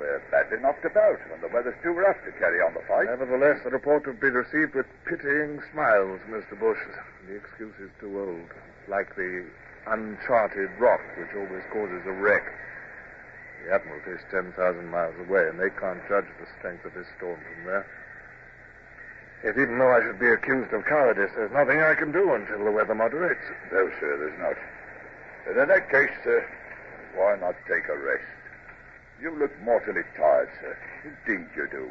We're 0.01 0.17
badly 0.33 0.57
knocked 0.57 0.83
about, 0.83 1.21
and 1.29 1.43
the 1.45 1.53
weather's 1.53 1.77
too 1.83 1.93
rough 1.93 2.17
to 2.25 2.31
carry 2.41 2.57
on 2.57 2.73
the 2.73 2.81
fight. 2.89 3.05
Nevertheless, 3.05 3.61
the 3.63 3.69
report 3.69 4.07
would 4.07 4.19
be 4.19 4.33
received 4.33 4.73
with 4.73 4.89
pitying 5.05 5.61
smiles, 5.71 6.19
Mr. 6.25 6.57
Bush. 6.57 6.81
The 7.29 7.35
excuse 7.37 7.77
is 7.77 7.93
too 8.01 8.09
old. 8.09 8.49
Like 8.89 9.13
the 9.13 9.45
uncharted 9.85 10.73
rock, 10.81 11.01
which 11.21 11.29
always 11.37 11.61
causes 11.69 12.01
a 12.09 12.17
wreck. 12.17 12.41
The 13.61 13.77
Admiralty 13.77 14.17
is 14.17 14.25
10,000 14.33 14.57
miles 14.89 15.13
away, 15.21 15.45
and 15.45 15.61
they 15.61 15.69
can't 15.69 16.01
judge 16.09 16.25
the 16.41 16.49
strength 16.57 16.81
of 16.83 16.97
this 16.97 17.05
storm 17.21 17.37
from 17.37 17.65
there. 17.69 17.85
Yet 19.45 19.53
even 19.61 19.77
though 19.77 19.93
I 19.93 20.01
should 20.01 20.17
be 20.17 20.33
accused 20.33 20.73
of 20.73 20.81
cowardice, 20.85 21.29
there's 21.37 21.53
nothing 21.53 21.77
I 21.77 21.93
can 21.93 22.11
do 22.11 22.33
until 22.33 22.65
the 22.65 22.73
weather 22.73 22.95
moderates. 22.95 23.45
No, 23.69 23.85
sir, 24.01 24.17
there's 24.17 24.39
not. 24.41 24.57
And 25.45 25.61
in 25.61 25.67
that 25.69 25.93
case, 25.93 26.09
sir, 26.25 26.41
why 27.13 27.37
not 27.37 27.53
take 27.69 27.85
a 27.85 27.97
rest? 28.01 28.40
You 29.21 29.29
look 29.37 29.53
mortally 29.61 30.01
tired, 30.17 30.49
sir. 30.59 30.73
Indeed 31.05 31.47
you 31.55 31.67
do. 31.69 31.85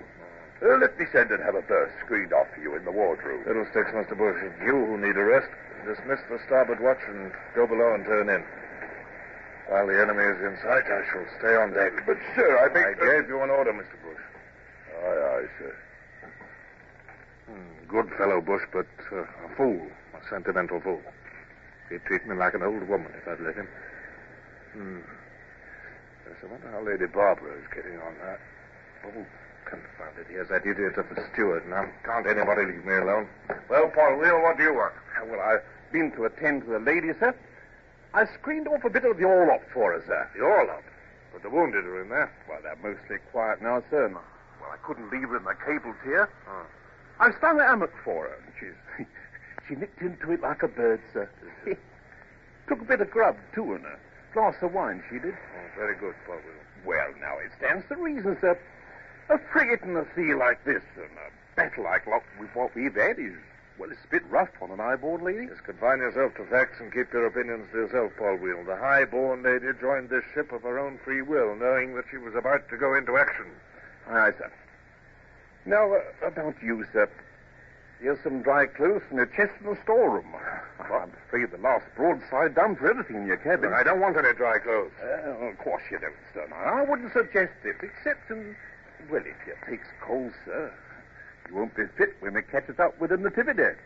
Uh, 0.63 0.77
let 0.77 0.99
me 0.99 1.07
send 1.13 1.31
and 1.31 1.43
have 1.43 1.55
a 1.55 1.63
berth 1.63 1.93
screened 2.05 2.33
off 2.33 2.49
for 2.55 2.61
you 2.61 2.75
in 2.77 2.85
the 2.85 2.91
wardroom. 2.91 3.45
Fiddlesticks, 3.45 3.91
Mr. 3.95 4.19
Bush. 4.19 4.37
It's 4.43 4.61
you 4.61 4.75
who 4.75 4.99
need 4.99 5.17
a 5.17 5.25
rest. 5.25 5.49
Dismiss 5.87 6.21
the 6.29 6.39
starboard 6.45 6.81
watch 6.81 7.01
and 7.09 7.33
go 7.55 7.67
below 7.67 7.95
and 7.95 8.05
turn 8.05 8.29
in. 8.29 8.45
While 9.69 9.87
the 9.87 10.03
enemy 10.03 10.25
is 10.25 10.41
in 10.43 10.59
sight, 10.61 10.85
I 10.85 11.01
shall 11.09 11.25
stay 11.39 11.55
on 11.55 11.73
deck. 11.73 11.93
But, 12.05 12.19
sir, 12.35 12.59
I 12.59 12.67
I 12.67 12.69
think... 12.75 12.99
gave 12.99 13.29
you 13.29 13.41
an 13.41 13.51
order, 13.51 13.73
Mr. 13.73 13.97
Bush. 14.03 14.25
Aye, 14.99 15.23
aye, 15.39 15.49
sir. 15.59 15.75
Hmm, 17.47 17.87
good 17.89 18.11
fellow, 18.19 18.41
Bush, 18.41 18.63
but 18.73 18.91
uh, 19.13 19.23
a 19.23 19.49
fool. 19.57 19.81
A 20.13 20.29
sentimental 20.29 20.81
fool. 20.81 21.01
He'd 21.89 22.05
treat 22.05 22.27
me 22.27 22.35
like 22.35 22.55
an 22.55 22.63
old 22.63 22.87
woman 22.89 23.13
if 23.17 23.27
I'd 23.27 23.41
let 23.41 23.55
him. 23.55 23.69
Hmm. 24.75 24.99
Yes, 26.31 26.39
I 26.45 26.47
wonder 26.47 26.71
how 26.71 26.81
Lady 26.87 27.11
Barbara 27.11 27.59
is 27.59 27.67
getting 27.75 27.99
on 27.99 28.15
that. 28.23 28.39
Oh, 29.03 29.27
confound 29.67 30.15
it. 30.15 30.31
Here's 30.31 30.47
that 30.49 30.63
idiot 30.63 30.95
of 30.95 31.11
a 31.11 31.19
steward 31.33 31.67
now. 31.67 31.91
Can't 32.07 32.25
anybody 32.25 32.71
leave 32.71 32.85
me 32.87 32.95
alone? 32.95 33.27
Well, 33.69 33.91
Polwheal, 33.91 34.41
what 34.41 34.57
do 34.57 34.63
you 34.63 34.75
want? 34.75 34.95
Uh, 35.19 35.27
well, 35.27 35.41
I've 35.41 35.67
been 35.91 36.13
to 36.13 36.27
attend 36.27 36.63
to 36.63 36.71
the 36.71 36.79
lady, 36.79 37.11
sir. 37.19 37.35
I 38.15 38.27
screened 38.39 38.69
off 38.69 38.85
a 38.85 38.91
bit 38.91 39.05
of 39.05 39.19
the 39.19 39.25
orlop 39.25 39.63
for 39.75 39.91
her, 39.91 40.03
sir. 40.07 40.31
The 40.37 40.45
orlop? 40.47 40.85
But 41.33 41.43
the 41.43 41.51
wounded 41.51 41.85
are 41.85 42.01
in 42.01 42.09
there. 42.09 42.31
Well, 42.49 42.61
they're 42.63 42.79
mostly 42.79 43.19
quiet 43.33 43.61
now, 43.61 43.83
sir. 43.91 44.07
Well, 44.09 44.71
I 44.71 44.77
couldn't 44.87 45.11
leave 45.11 45.29
her 45.29 45.37
in 45.37 45.43
the 45.43 45.59
cable 45.67 45.95
tier. 46.05 46.31
Oh. 46.47 46.67
I've 47.19 47.35
sprung 47.35 47.59
a 47.59 47.67
hammock 47.67 47.93
for 48.05 48.29
her, 48.29 48.39
and 48.39 48.53
she's... 48.55 49.07
she 49.69 49.75
nicked 49.75 50.01
into 50.01 50.31
it 50.31 50.43
like 50.43 50.63
a 50.63 50.69
bird, 50.69 51.01
sir. 51.13 51.29
Took 52.69 52.83
a 52.83 52.85
bit 52.85 53.01
of 53.01 53.11
grub, 53.11 53.37
too, 53.53 53.75
and 53.75 53.85
a 53.85 53.99
glass 54.33 54.55
of 54.63 54.73
wine, 54.73 55.03
she 55.11 55.19
did. 55.19 55.35
Oh, 55.35 55.77
very 55.77 55.97
good, 55.97 56.15
Paul 56.27 56.39
Well, 56.85 57.09
now, 57.21 57.39
it 57.39 57.51
stands 57.59 57.85
to 57.89 57.97
reason, 57.97 58.37
sir. 58.41 58.59
A 59.29 59.39
frigate 59.53 59.83
in 59.83 59.95
the 59.95 60.07
sea 60.17 60.35
like 60.35 60.65
this, 60.65 60.83
and 60.97 61.05
a 61.05 61.57
battle 61.57 61.85
like 61.85 62.07
what 62.07 62.23
we've 62.75 62.95
had 62.95 63.19
is, 63.19 63.35
well, 63.79 63.91
it's 63.91 64.05
a 64.05 64.11
bit 64.11 64.23
rough 64.29 64.51
on 64.61 64.71
an 64.71 64.79
high-born 64.79 65.23
lady. 65.25 65.47
Just 65.47 65.65
confine 65.65 65.99
yourself 65.99 66.35
to 66.37 66.45
facts 66.45 66.81
and 66.81 66.93
keep 66.93 67.13
your 67.13 67.27
opinions 67.27 67.67
to 67.73 67.79
yourself, 67.79 68.13
Polwheal. 68.19 68.67
The 68.67 68.77
high-born 68.77 69.43
lady 69.43 69.67
joined 69.81 70.11
this 70.11 70.25
ship 70.35 70.53
of 70.53 70.63
her 70.63 70.79
own 70.79 70.99
free 71.05 71.23
will, 71.23 71.55
knowing 71.57 71.95
that 71.95 72.05
she 72.11 72.19
was 72.19 72.35
about 72.35 72.69
to 72.69 72.77
go 72.77 72.95
into 72.95 73.17
action. 73.17 73.47
Aye, 74.09 74.33
sir. 74.39 74.53
Now, 75.65 75.95
uh, 75.95 76.27
about 76.27 76.57
you, 76.63 76.85
sir. 76.93 77.09
Here's 78.01 78.19
some 78.23 78.41
dry 78.41 78.65
clothes 78.65 79.03
from 79.09 79.19
your 79.19 79.27
chest 79.27 79.53
in 79.61 79.69
the 79.69 79.79
storeroom. 79.83 80.25
I'm 80.81 81.13
afraid 81.29 81.51
the 81.51 81.59
last 81.59 81.85
broadside 81.95 82.55
done 82.55 82.75
for 82.75 82.89
everything 82.89 83.17
in 83.17 83.27
your 83.27 83.37
cabin. 83.37 83.75
I 83.75 83.83
don't 83.83 84.01
want 84.01 84.17
any 84.17 84.33
dry 84.33 84.59
clothes. 84.59 84.93
Uh, 85.03 85.53
of 85.53 85.59
course 85.59 85.83
you 85.91 85.99
don't, 85.99 86.15
sir. 86.33 86.49
I 86.55 86.83
wouldn't 86.83 87.13
suggest 87.13 87.53
it, 87.63 87.77
except 87.83 88.31
in... 88.31 88.57
Well, 89.11 89.21
if 89.21 89.37
you 89.47 89.55
takes 89.69 89.87
cold, 90.01 90.33
sir, 90.47 90.73
you 91.49 91.55
won't 91.55 91.77
be 91.77 91.85
fit 91.99 92.17
when 92.21 92.35
we 92.35 92.43
catches 92.43 92.79
up 92.81 92.99
with 92.99 93.11
the 93.11 93.17
Natividad. 93.17 93.77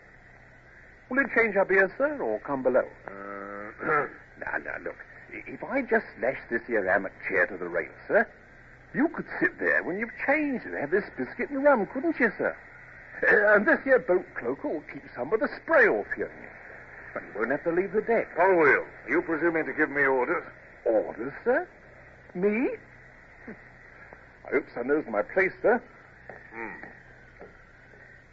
Will 1.08 1.16
you 1.18 1.28
change 1.34 1.56
up 1.56 1.70
here, 1.70 1.92
sir, 1.98 2.16
or 2.20 2.38
come 2.38 2.62
below? 2.62 2.86
Uh, 3.08 3.84
now, 4.38 4.58
now, 4.64 4.76
look. 4.84 4.96
If 5.32 5.64
I 5.64 5.82
just 5.82 6.06
lash 6.22 6.38
this 6.50 6.62
here 6.68 6.84
hammock 6.88 7.12
chair 7.28 7.46
to 7.46 7.56
the 7.56 7.68
rail, 7.68 7.90
sir, 8.06 8.28
you 8.94 9.08
could 9.08 9.26
sit 9.40 9.58
there 9.58 9.82
when 9.82 9.98
you've 9.98 10.14
changed 10.24 10.64
and 10.66 10.76
have 10.76 10.92
this 10.92 11.04
biscuit 11.18 11.50
and 11.50 11.64
rum, 11.64 11.86
couldn't 11.92 12.20
you, 12.20 12.30
sir? 12.38 12.56
Uh, 13.24 13.54
and 13.54 13.66
this 13.66 13.78
here 13.84 13.98
boat 13.98 14.26
cloak 14.38 14.62
will 14.64 14.82
keep 14.92 15.02
some 15.16 15.32
of 15.32 15.40
the 15.40 15.48
spray 15.62 15.86
off 15.86 16.06
you. 16.18 16.28
But 17.14 17.22
you 17.22 17.28
won't 17.38 17.50
have 17.50 17.64
to 17.64 17.70
leave 17.70 17.92
the 17.92 18.02
deck. 18.02 18.36
Polwheal, 18.36 18.84
are 18.84 19.08
you 19.08 19.22
presuming 19.22 19.64
to 19.66 19.72
give 19.72 19.90
me 19.90 20.02
orders? 20.02 20.44
Orders, 20.84 21.32
sir? 21.44 21.66
Me? 22.34 22.70
I 23.48 24.50
hope 24.50 24.64
son 24.74 24.88
knows 24.88 25.04
my 25.08 25.22
place, 25.22 25.52
sir. 25.62 25.82
Hmm. 26.52 26.84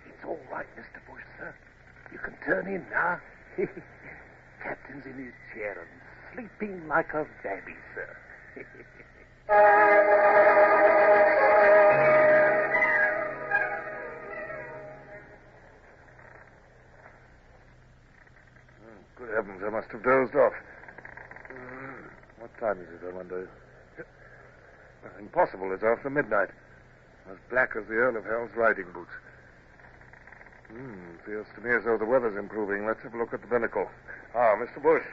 It's 0.10 0.26
all 0.26 0.40
right, 0.52 0.68
Mr. 0.76 1.00
Bush, 1.10 1.24
sir. 1.38 1.56
You 2.12 2.20
can 2.20 2.36
turn 2.46 2.68
in 2.68 2.86
now. 2.92 3.20
Captain's 4.64 5.06
in 5.06 5.26
his 5.26 5.34
chair 5.54 5.78
and 5.80 5.90
sleeping 6.34 6.88
like 6.88 7.14
a 7.14 7.26
baby, 7.44 7.76
sir. 7.96 8.18
Heavens, 19.32 19.62
I 19.66 19.70
must 19.70 19.90
have 19.92 20.04
dozed 20.04 20.36
off. 20.36 20.54
Mm, 21.52 22.12
what 22.40 22.52
time 22.60 22.80
is 22.82 22.88
it, 22.92 23.08
I 23.08 23.16
wonder? 23.16 23.50
Impossible. 25.20 25.72
It's 25.74 25.84
after 25.84 26.10
midnight. 26.10 26.50
As 27.30 27.38
black 27.50 27.76
as 27.76 27.88
the 27.88 27.96
Earl 27.96 28.18
of 28.18 28.26
Hell's 28.26 28.52
riding 28.56 28.92
boots. 28.94 29.14
Hmm, 30.70 31.18
feels 31.26 31.48
to 31.56 31.62
me 31.62 31.76
as 31.76 31.84
though 31.86 31.98
the 31.98 32.06
weather's 32.06 32.38
improving. 32.38 32.86
Let's 32.86 33.02
have 33.04 33.14
a 33.14 33.18
look 33.18 33.34
at 33.34 33.42
the 33.42 33.48
binnacle. 33.48 33.90
Ah, 34.36 34.56
Mr. 34.56 34.82
Bush. 34.82 35.06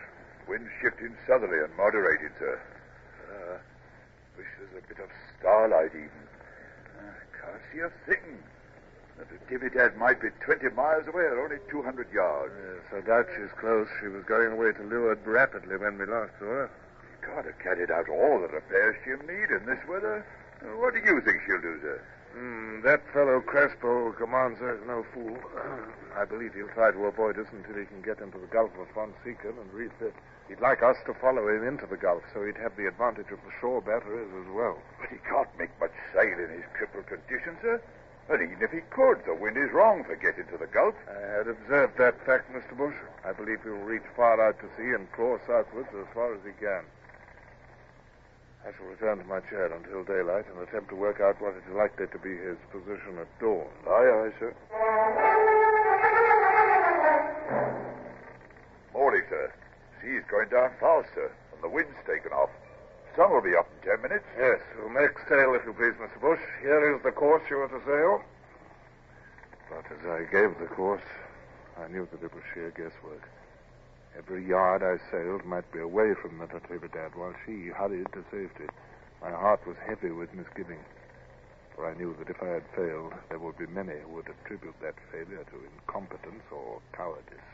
Wind's 0.49 0.71
shifting 0.81 1.15
southerly 1.27 1.59
and 1.63 1.75
moderated, 1.77 2.33
sir. 2.39 2.61
Uh, 3.29 3.59
wish 4.37 4.47
there's 4.59 4.83
a 4.83 4.89
bit 4.89 4.99
of 5.03 5.11
starlight 5.39 5.91
even. 5.93 6.25
Uh, 6.99 7.13
can't 7.37 7.63
see 7.73 7.81
a 7.81 7.91
thing. 8.07 8.39
The 9.19 9.27
Natividad 9.35 9.97
might 9.97 10.21
be 10.21 10.29
20 10.47 10.71
miles 10.77 11.07
away 11.09 11.25
or 11.27 11.43
only 11.43 11.59
200 11.69 12.07
yards. 12.13 12.55
Yes, 12.55 13.03
I 13.03 13.07
doubt 13.07 13.27
she's 13.35 13.51
close. 13.59 13.89
She 14.01 14.07
was 14.07 14.23
going 14.25 14.53
away 14.53 14.71
to 14.73 14.83
leeward 14.83 15.19
rapidly 15.27 15.77
when 15.77 15.99
we 15.99 16.07
last 16.07 16.39
saw 16.39 16.47
her. 16.47 16.71
God 17.27 17.45
have 17.45 17.59
carried 17.59 17.91
out 17.91 18.09
all 18.09 18.39
the 18.41 18.47
repairs 18.47 18.95
she'll 19.03 19.19
need 19.27 19.51
in 19.51 19.67
this 19.67 19.83
weather. 19.89 20.25
What 20.79 20.95
do 20.95 21.01
you 21.01 21.21
think 21.21 21.43
she'll 21.47 21.61
do, 21.61 21.81
sir? 21.83 22.01
Hmm, 22.33 22.81
that 22.87 23.03
fellow 23.13 23.41
Crespo 23.41 24.07
who 24.07 24.13
commands 24.13 24.61
her 24.61 24.77
is 24.79 24.87
no 24.87 25.05
fool. 25.13 25.37
I 26.17 26.25
believe 26.25 26.55
he'll 26.55 26.71
try 26.75 26.93
to 26.93 27.07
avoid 27.07 27.39
us 27.39 27.51
until 27.51 27.75
he 27.75 27.87
can 27.87 28.03
get 28.03 28.21
into 28.21 28.39
the 28.39 28.47
Gulf 28.47 28.71
of 28.79 28.87
Fonseca 28.95 29.51
and 29.51 29.73
refit. 29.75 30.15
He'd 30.47 30.61
like 30.61 30.83
us 30.83 30.97
to 31.07 31.15
follow 31.15 31.49
him 31.49 31.67
into 31.67 31.87
the 31.87 31.97
Gulf, 31.97 32.23
so 32.33 32.45
he'd 32.47 32.57
have 32.57 32.77
the 32.77 32.87
advantage 32.87 33.31
of 33.35 33.43
the 33.43 33.53
shore 33.61 33.83
batteries 33.83 34.31
as 34.31 34.49
well. 34.55 34.79
But 35.01 35.11
he 35.11 35.19
can't 35.27 35.51
make 35.59 35.75
much 35.81 35.93
sail 36.15 36.39
in 36.39 36.51
his 36.55 36.65
crippled 36.79 37.07
condition, 37.07 37.59
sir. 37.61 37.83
And 38.29 38.43
even 38.43 38.61
if 38.61 38.71
he 38.71 38.81
could, 38.91 39.25
the 39.25 39.35
wind 39.35 39.57
is 39.57 39.73
wrong 39.73 40.05
for 40.05 40.15
getting 40.15 40.45
to 40.53 40.59
the 40.59 40.67
Gulf. 40.67 40.95
I 41.09 41.39
had 41.39 41.49
observed 41.49 41.97
that 41.97 42.21
fact, 42.27 42.53
Mr. 42.53 42.77
Bush. 42.77 42.95
I 43.25 43.33
believe 43.33 43.63
he'll 43.65 43.81
reach 43.89 44.05
far 44.15 44.37
out 44.41 44.61
to 44.61 44.69
sea 44.77 44.93
and 44.93 45.11
claw 45.13 45.39
southwards 45.47 45.89
as 45.99 46.07
far 46.13 46.35
as 46.35 46.41
he 46.45 46.53
can. 46.61 46.85
I 48.67 48.73
shall 48.77 48.87
return 48.87 49.19
to 49.19 49.25
my 49.25 49.41
chair 49.49 49.73
until 49.73 50.05
daylight 50.05 50.45
and 50.53 50.61
attempt 50.61 50.91
to 50.91 50.97
work 50.97 51.21
out 51.21 51.41
what 51.41 51.55
is 51.57 51.65
likely 51.75 52.07
to 52.09 52.19
be 52.19 52.37
his 52.37 52.59
position 52.71 53.17
at 53.17 53.29
dawn. 53.41 53.65
Aye, 53.89 54.29
aye, 54.29 54.33
sir. 54.39 54.53
Morning, 58.93 59.23
sir. 59.31 59.53
Sea's 60.03 60.25
going 60.29 60.49
down 60.51 60.71
fast, 60.79 61.09
sir, 61.15 61.33
and 61.55 61.63
the 61.63 61.69
wind's 61.69 61.97
taken 62.07 62.33
off. 62.33 62.51
Sun 63.19 63.33
will 63.33 63.43
be 63.43 63.57
up 63.57 63.67
in 63.75 63.91
ten 63.91 64.01
minutes. 64.01 64.25
Yes, 64.39 64.61
we'll 64.79 64.95
make 64.95 65.11
sail 65.29 65.53
if 65.59 65.67
you 65.67 65.75
please, 65.75 65.99
Mr. 65.99 66.21
Bush. 66.21 66.39
Here 66.63 66.95
is 66.95 67.03
the 67.03 67.11
course 67.11 67.43
you 67.51 67.59
are 67.59 67.67
to 67.67 67.83
sail. 67.85 68.23
But 69.69 69.91
as 69.91 70.07
I 70.07 70.23
gave 70.31 70.57
the 70.61 70.73
course, 70.73 71.03
I 71.77 71.89
knew 71.89 72.07
that 72.13 72.23
it 72.23 72.33
was 72.33 72.45
sheer 72.55 72.71
guesswork. 72.71 73.29
Every 74.17 74.47
yard 74.47 74.85
I 74.85 75.03
sailed 75.11 75.45
might 75.45 75.67
be 75.73 75.81
away 75.81 76.15
from 76.15 76.39
the 76.39 76.47
Natividad 76.47 77.17
while 77.17 77.35
she 77.45 77.67
hurried 77.75 78.07
to 78.13 78.23
safety. 78.31 78.71
My 79.21 79.33
heart 79.33 79.67
was 79.67 79.77
heavy 79.85 80.13
with 80.13 80.33
misgiving, 80.33 80.79
for 81.75 81.91
I 81.91 81.95
knew 81.95 82.15
that 82.21 82.31
if 82.31 82.41
I 82.41 82.63
had 82.63 82.65
failed, 82.77 83.15
there 83.31 83.41
would 83.41 83.59
be 83.59 83.67
many 83.67 83.99
who 84.07 84.15
would 84.15 84.29
attribute 84.31 84.79
that 84.81 84.95
failure 85.11 85.43
to 85.43 85.57
incompetence 85.75 86.45
or 86.53 86.81
cowardice. 86.93 87.51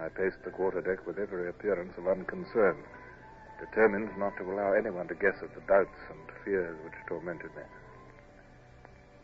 I 0.00 0.08
paced 0.08 0.42
the 0.44 0.50
quarterdeck 0.50 1.06
with 1.06 1.18
every 1.18 1.48
appearance 1.48 1.96
of 1.96 2.08
unconcern, 2.08 2.76
determined 3.60 4.16
not 4.18 4.36
to 4.38 4.50
allow 4.50 4.72
anyone 4.72 5.08
to 5.08 5.14
guess 5.14 5.36
at 5.42 5.54
the 5.54 5.60
doubts 5.62 5.98
and 6.10 6.18
fears 6.44 6.76
which 6.84 6.94
tormented 7.06 7.54
me. 7.56 7.62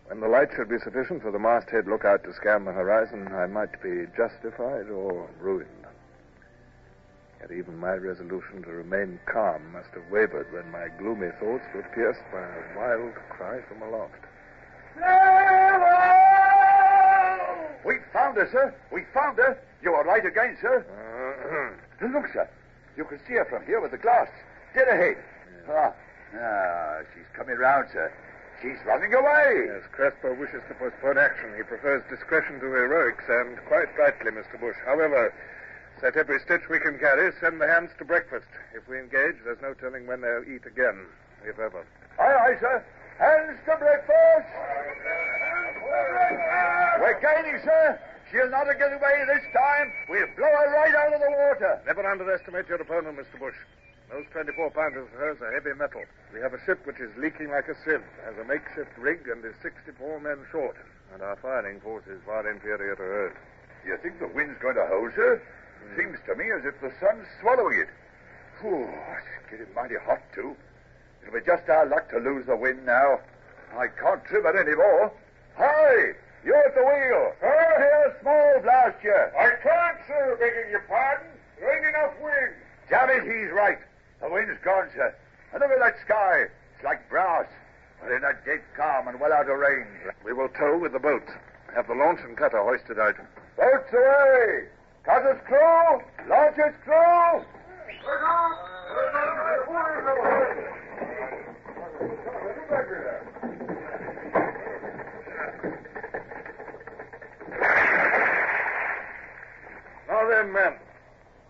When 0.06 0.20
the 0.20 0.28
light 0.28 0.48
should 0.56 0.68
be 0.68 0.78
sufficient 0.78 1.22
for 1.22 1.30
the 1.30 1.38
masthead 1.38 1.86
lookout 1.86 2.24
to 2.24 2.34
scan 2.34 2.64
the 2.64 2.72
horizon, 2.72 3.28
I 3.32 3.46
might 3.46 3.80
be 3.82 4.06
justified 4.16 4.90
or 4.90 5.28
ruined. 5.38 5.86
Yet 7.40 7.52
even 7.52 7.78
my 7.78 7.94
resolution 7.94 8.62
to 8.64 8.70
remain 8.70 9.20
calm 9.26 9.72
must 9.72 9.90
have 9.94 10.10
wavered 10.10 10.52
when 10.52 10.70
my 10.70 10.88
gloomy 10.98 11.30
thoughts 11.38 11.64
were 11.74 11.88
pierced 11.94 12.20
by 12.32 12.42
a 12.42 12.76
wild 12.76 13.14
cry 13.30 13.60
from 13.68 13.82
aloft. 13.82 14.24
We 17.84 17.96
found 18.12 18.36
her, 18.36 18.48
sir. 18.50 18.74
We 18.92 19.04
found 19.14 19.38
her. 19.38 19.58
You 19.82 19.94
are 19.94 20.04
right 20.04 20.24
again, 20.24 20.56
sir. 20.60 20.84
Look, 22.00 22.26
sir. 22.32 22.48
You 22.96 23.04
can 23.04 23.18
see 23.26 23.34
her 23.34 23.44
from 23.46 23.64
here 23.66 23.80
with 23.80 23.92
the 23.92 23.98
glass. 23.98 24.28
Dead 24.74 24.88
ahead. 24.88 25.16
Ah, 25.68 25.92
ah, 26.36 26.98
she's 27.14 27.26
coming 27.34 27.56
round, 27.56 27.88
sir. 27.92 28.12
She's 28.60 28.76
running 28.84 29.14
away. 29.14 29.72
Yes, 29.72 29.84
Crespo 29.92 30.34
wishes 30.34 30.60
to 30.68 30.74
postpone 30.74 31.16
action. 31.16 31.54
He 31.56 31.62
prefers 31.62 32.02
discretion 32.10 32.60
to 32.60 32.66
heroics, 32.66 33.24
and 33.28 33.56
quite 33.66 33.88
rightly, 33.96 34.30
Mr. 34.32 34.60
Bush. 34.60 34.76
However, 34.84 35.32
set 36.00 36.16
every 36.16 36.40
stitch 36.40 36.68
we 36.68 36.78
can 36.78 36.98
carry, 36.98 37.32
send 37.40 37.60
the 37.60 37.66
hands 37.66 37.90
to 37.98 38.04
breakfast. 38.04 38.48
If 38.74 38.86
we 38.88 38.98
engage, 38.98 39.36
there's 39.44 39.62
no 39.62 39.72
telling 39.74 40.06
when 40.06 40.20
they'll 40.20 40.44
eat 40.44 40.66
again, 40.66 41.06
if 41.44 41.58
ever. 41.58 41.84
Aye, 42.18 42.36
aye, 42.52 42.56
sir. 42.60 42.84
Hands 43.18 43.58
to 43.64 43.76
breakfast. 43.76 44.50
We're 47.00 47.20
gaining, 47.20 47.60
sir. 47.64 47.98
She'll 48.30 48.50
not 48.50 48.66
get 48.78 48.92
away 48.94 49.16
this 49.26 49.42
time. 49.50 49.92
We'll 50.08 50.30
blow 50.38 50.46
her 50.46 50.70
right 50.70 50.94
out 50.94 51.14
of 51.14 51.20
the 51.20 51.30
water. 51.30 51.82
Never 51.86 52.06
underestimate 52.06 52.68
your 52.68 52.80
opponent, 52.80 53.18
Mr. 53.18 53.38
Bush. 53.38 53.58
Those 54.10 54.26
24 54.32 54.70
pounders 54.70 55.06
of 55.06 55.18
hers 55.18 55.38
are 55.42 55.52
heavy 55.52 55.74
metal. 55.74 56.02
We 56.32 56.40
have 56.40 56.54
a 56.54 56.62
ship 56.64 56.86
which 56.86 56.98
is 56.98 57.10
leaking 57.18 57.50
like 57.50 57.66
a 57.66 57.74
sieve, 57.84 58.02
has 58.24 58.38
a 58.38 58.44
makeshift 58.44 58.94
rig, 58.98 59.26
and 59.26 59.44
is 59.44 59.54
64 59.62 60.20
men 60.20 60.38
short. 60.50 60.76
And 61.12 61.22
our 61.22 61.36
firing 61.36 61.80
force 61.80 62.06
is 62.06 62.20
far 62.26 62.48
inferior 62.48 62.94
to 62.94 63.02
hers. 63.02 63.36
You 63.84 63.98
think 64.02 64.18
the 64.18 64.28
wind's 64.28 64.58
going 64.62 64.76
to 64.76 64.86
hold, 64.86 65.10
sir? 65.14 65.42
Hmm. 65.82 65.96
Seems 65.98 66.18
to 66.26 66.34
me 66.34 66.50
as 66.54 66.64
if 66.64 66.80
the 66.80 66.92
sun's 67.00 67.26
swallowing 67.40 67.80
it. 67.82 67.88
Whew, 68.60 68.86
it's 68.86 69.50
getting 69.50 69.74
mighty 69.74 69.98
hot, 70.06 70.22
too. 70.34 70.54
It'll 71.22 71.34
be 71.34 71.44
just 71.44 71.68
our 71.68 71.86
luck 71.86 72.10
to 72.10 72.18
lose 72.18 72.46
the 72.46 72.56
wind 72.56 72.86
now. 72.86 73.18
I 73.74 73.86
can't 73.88 74.24
trim 74.24 74.46
it 74.46 74.54
any 74.54 74.76
more. 74.76 75.12
Hi! 75.56 76.14
You're 76.44 76.56
at 76.56 76.74
the 76.74 76.82
wheel. 76.82 77.32
Oh, 77.42 77.74
here's 77.78 78.20
small 78.20 78.60
blast 78.62 78.96
you. 79.04 79.12
I 79.12 79.50
can't, 79.62 79.98
sir, 80.08 80.36
begging 80.40 80.70
your 80.70 80.84
pardon. 80.88 81.28
There 81.58 81.68
ain't 81.68 81.86
enough 81.94 82.14
wind. 82.22 82.54
Damn 82.88 83.10
it, 83.10 83.22
he's 83.24 83.52
right. 83.52 83.78
The 84.20 84.28
wind's 84.28 84.58
gone, 84.64 84.88
sir. 84.94 85.14
And 85.52 85.60
look 85.60 85.70
at 85.70 85.78
that 85.78 85.96
sky. 86.04 86.46
It's 86.74 86.84
like 86.84 87.08
brass. 87.10 87.46
We're 88.02 88.16
in 88.16 88.24
a 88.24 88.32
dead 88.46 88.62
calm 88.76 89.08
and 89.08 89.20
well 89.20 89.32
out 89.32 89.50
of 89.50 89.58
range. 89.58 89.86
We 90.24 90.32
will 90.32 90.48
tow 90.48 90.78
with 90.78 90.92
the 90.92 90.98
boats. 90.98 91.30
Have 91.74 91.86
the 91.86 91.94
launch 91.94 92.20
and 92.24 92.36
cutter 92.36 92.62
hoisted 92.62 92.98
out. 92.98 93.16
Boats 93.56 93.92
away! 93.92 94.68
Cutter's 95.04 95.40
crew! 95.46 96.02
Launch's 96.28 96.74
crew! 96.84 97.44
Now 110.08 110.19
men. 110.30 110.74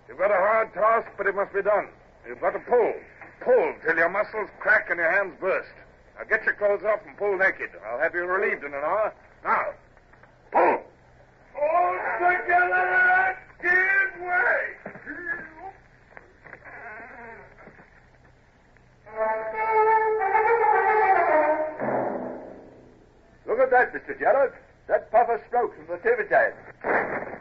You've 0.08 0.18
got 0.18 0.30
a 0.30 0.34
hard 0.34 0.72
task, 0.72 1.08
but 1.16 1.26
it 1.26 1.34
must 1.34 1.52
be 1.52 1.62
done. 1.62 1.88
You've 2.26 2.40
got 2.40 2.52
to 2.52 2.58
pull. 2.60 2.94
Pull 3.40 3.74
till 3.84 3.96
your 3.96 4.08
muscles 4.08 4.48
crack 4.58 4.88
and 4.90 4.98
your 4.98 5.10
hands 5.10 5.34
burst. 5.40 5.72
Now 6.18 6.24
get 6.24 6.44
your 6.44 6.54
clothes 6.54 6.84
off 6.84 7.00
and 7.06 7.16
pull 7.16 7.36
naked. 7.36 7.70
I'll 7.86 7.98
have 7.98 8.14
you 8.14 8.24
relieved 8.24 8.64
in 8.64 8.74
an 8.74 8.84
hour. 8.84 9.14
Now, 9.44 9.66
pull! 10.52 10.82
All 11.60 11.96
together, 12.18 13.36
give 13.62 14.26
way. 14.26 14.80
Look 23.46 23.58
at 23.58 23.70
that, 23.70 23.94
Mr. 23.94 24.18
Gerard. 24.18 24.52
That 24.88 25.10
puff 25.10 25.28
of 25.28 25.40
smoke 25.48 25.74
from 25.76 25.86
the 25.86 25.96
Natividad. 25.98 27.39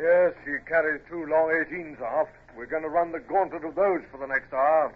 Yes, 0.00 0.32
she 0.44 0.52
carries 0.68 1.00
two 1.08 1.26
long 1.26 1.50
18s 1.50 2.00
aft. 2.00 2.30
We're 2.56 2.66
going 2.66 2.82
to 2.82 2.88
run 2.88 3.12
the 3.12 3.18
gauntlet 3.20 3.64
of 3.64 3.74
those 3.74 4.02
for 4.10 4.18
the 4.18 4.26
next 4.26 4.52
hour. 4.52 4.92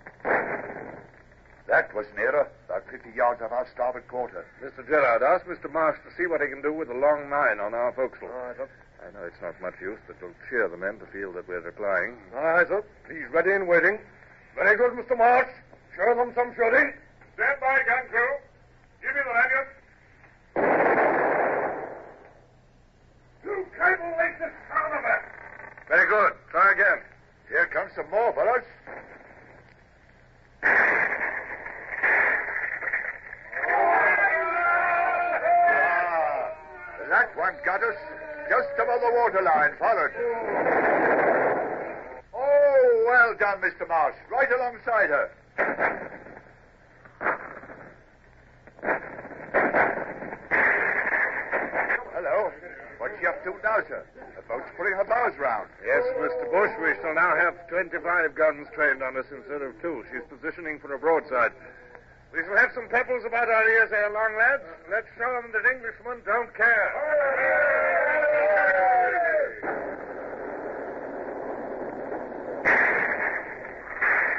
That 1.68 1.94
was 1.94 2.06
nearer. 2.16 2.48
About 2.66 2.84
50 2.90 3.10
yards 3.14 3.40
off 3.42 3.52
our 3.52 3.66
starboard 3.72 4.06
quarter. 4.08 4.44
Mr. 4.62 4.86
Gerard, 4.86 5.22
ask 5.22 5.46
Mr. 5.46 5.72
Marsh 5.72 5.98
to 6.04 6.14
see 6.16 6.26
what 6.26 6.40
he 6.40 6.48
can 6.48 6.62
do 6.62 6.72
with 6.72 6.88
the 6.88 6.94
long 6.94 7.30
nine 7.30 7.58
on 7.60 7.74
our 7.74 7.92
forecastle. 7.92 8.68
I 9.02 9.10
know 9.14 9.24
it's 9.26 9.40
not 9.42 9.60
much 9.60 9.74
use, 9.80 9.98
but 10.06 10.16
it'll 10.18 10.34
cheer 10.48 10.68
the 10.68 10.76
men 10.76 10.98
to 10.98 11.06
feel 11.06 11.32
that 11.32 11.48
we're 11.48 11.60
replying. 11.60 12.16
Aye, 12.36 12.64
sir. 12.68 12.84
He's 13.08 13.26
ready 13.32 13.52
and 13.52 13.66
waiting. 13.66 13.98
Very 14.54 14.76
good, 14.76 14.92
Mr. 14.92 15.16
Marsh. 15.18 15.48
Show 15.96 16.14
them 16.14 16.32
some 16.34 16.54
shooting. 16.54 16.92
Stand 17.34 17.58
by, 17.60 17.78
gun 17.86 18.06
crew. 18.10 18.38
Give 19.02 19.14
me 19.14 19.22
the 19.26 19.32
lanyard. 19.34 19.68
You 23.44 23.66
cable 23.74 24.12
waste 24.18 24.38
the 24.38 24.50
sound 24.70 24.92
of 24.94 25.04
it. 25.04 25.22
Very 25.88 26.06
good. 26.06 26.32
Try 26.50 26.72
again. 26.72 27.00
Here 27.48 27.66
comes 27.66 27.90
some 27.96 28.08
more, 28.10 28.32
fellows. 28.32 28.62
Ah, 35.62 36.50
that 37.10 37.36
one 37.36 37.54
got 37.64 37.82
us 37.82 37.96
just 38.48 38.68
above 38.80 39.00
the 39.00 39.10
waterline, 39.12 39.72
followed. 39.78 40.12
Oh, 42.34 43.04
well 43.06 43.34
done, 43.38 43.51
Mr. 43.62 43.86
Marsh. 43.86 44.16
Right 44.28 44.50
alongside 44.50 45.08
her. 45.08 45.30
Hello. 52.12 52.50
What's 52.98 53.14
she 53.20 53.26
up 53.26 53.38
to 53.44 53.54
now, 53.62 53.78
sir? 53.86 54.04
The 54.34 54.42
boat's 54.50 54.66
putting 54.76 54.94
her 54.94 55.04
bows 55.04 55.38
round. 55.38 55.68
Yes, 55.86 56.02
Mr. 56.18 56.50
Bush, 56.50 56.74
we 56.82 56.94
shall 57.00 57.14
now 57.14 57.36
have 57.36 57.54
25 57.68 58.34
guns 58.34 58.66
trained 58.74 59.02
on 59.02 59.16
us 59.16 59.26
instead 59.30 59.62
of 59.62 59.80
two. 59.80 60.04
She's 60.10 60.26
positioning 60.28 60.80
for 60.80 60.92
a 60.94 60.98
broadside. 60.98 61.52
We 62.32 62.42
shall 62.42 62.56
have 62.56 62.72
some 62.74 62.88
pebbles 62.88 63.24
about 63.24 63.48
our 63.48 63.68
ears 63.68 63.92
ere 63.92 64.10
long, 64.10 64.34
lads. 64.38 64.64
Let's 64.90 65.06
show 65.18 65.30
them 65.38 65.52
that 65.52 65.62
Englishmen 65.70 66.22
don't 66.26 66.50
care. 66.56 66.90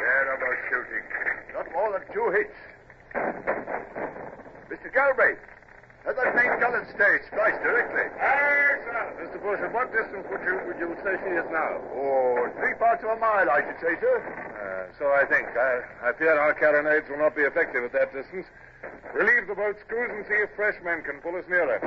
Terrible 0.03 0.55
shooting. 0.69 0.92
Not 1.53 1.71
more 1.73 1.91
than 1.93 2.03
two 2.13 2.29
hits. 2.31 2.57
Mr. 4.69 4.91
Galbraith, 4.93 5.37
let 6.05 6.15
that 6.17 6.35
main 6.35 6.59
gallant 6.59 6.87
stay. 6.95 7.19
Splice 7.31 7.55
directly. 7.63 8.09
Mr. 9.21 9.39
Bush, 9.41 9.59
at 9.63 9.71
what 9.71 9.87
distance 9.93 10.27
would 10.29 10.41
you 10.43 10.59
would 10.67 10.77
you 10.79 10.97
say 11.03 11.15
she 11.23 11.31
is 11.31 11.47
now? 11.47 11.79
Oh, 11.95 12.49
three 12.59 12.75
parts 12.75 13.03
of 13.03 13.15
a 13.15 13.19
mile, 13.19 13.49
I 13.49 13.61
should 13.61 13.79
say, 13.79 13.95
sir. 14.01 14.19
Uh, 14.19 14.91
so 14.99 15.13
I 15.13 15.23
think. 15.25 15.47
I, 15.55 16.09
I 16.09 16.13
fear 16.13 16.37
our 16.37 16.53
carronades 16.53 17.09
will 17.09 17.19
not 17.19 17.35
be 17.35 17.43
effective 17.43 17.83
at 17.85 17.93
that 17.93 18.11
distance. 18.11 18.45
Relieve 19.13 19.47
the 19.47 19.55
boat's 19.55 19.79
screws 19.85 20.11
and 20.11 20.25
see 20.27 20.35
if 20.43 20.49
fresh 20.55 20.75
men 20.83 21.03
can 21.03 21.21
pull 21.21 21.35
us 21.35 21.45
nearer. 21.47 21.79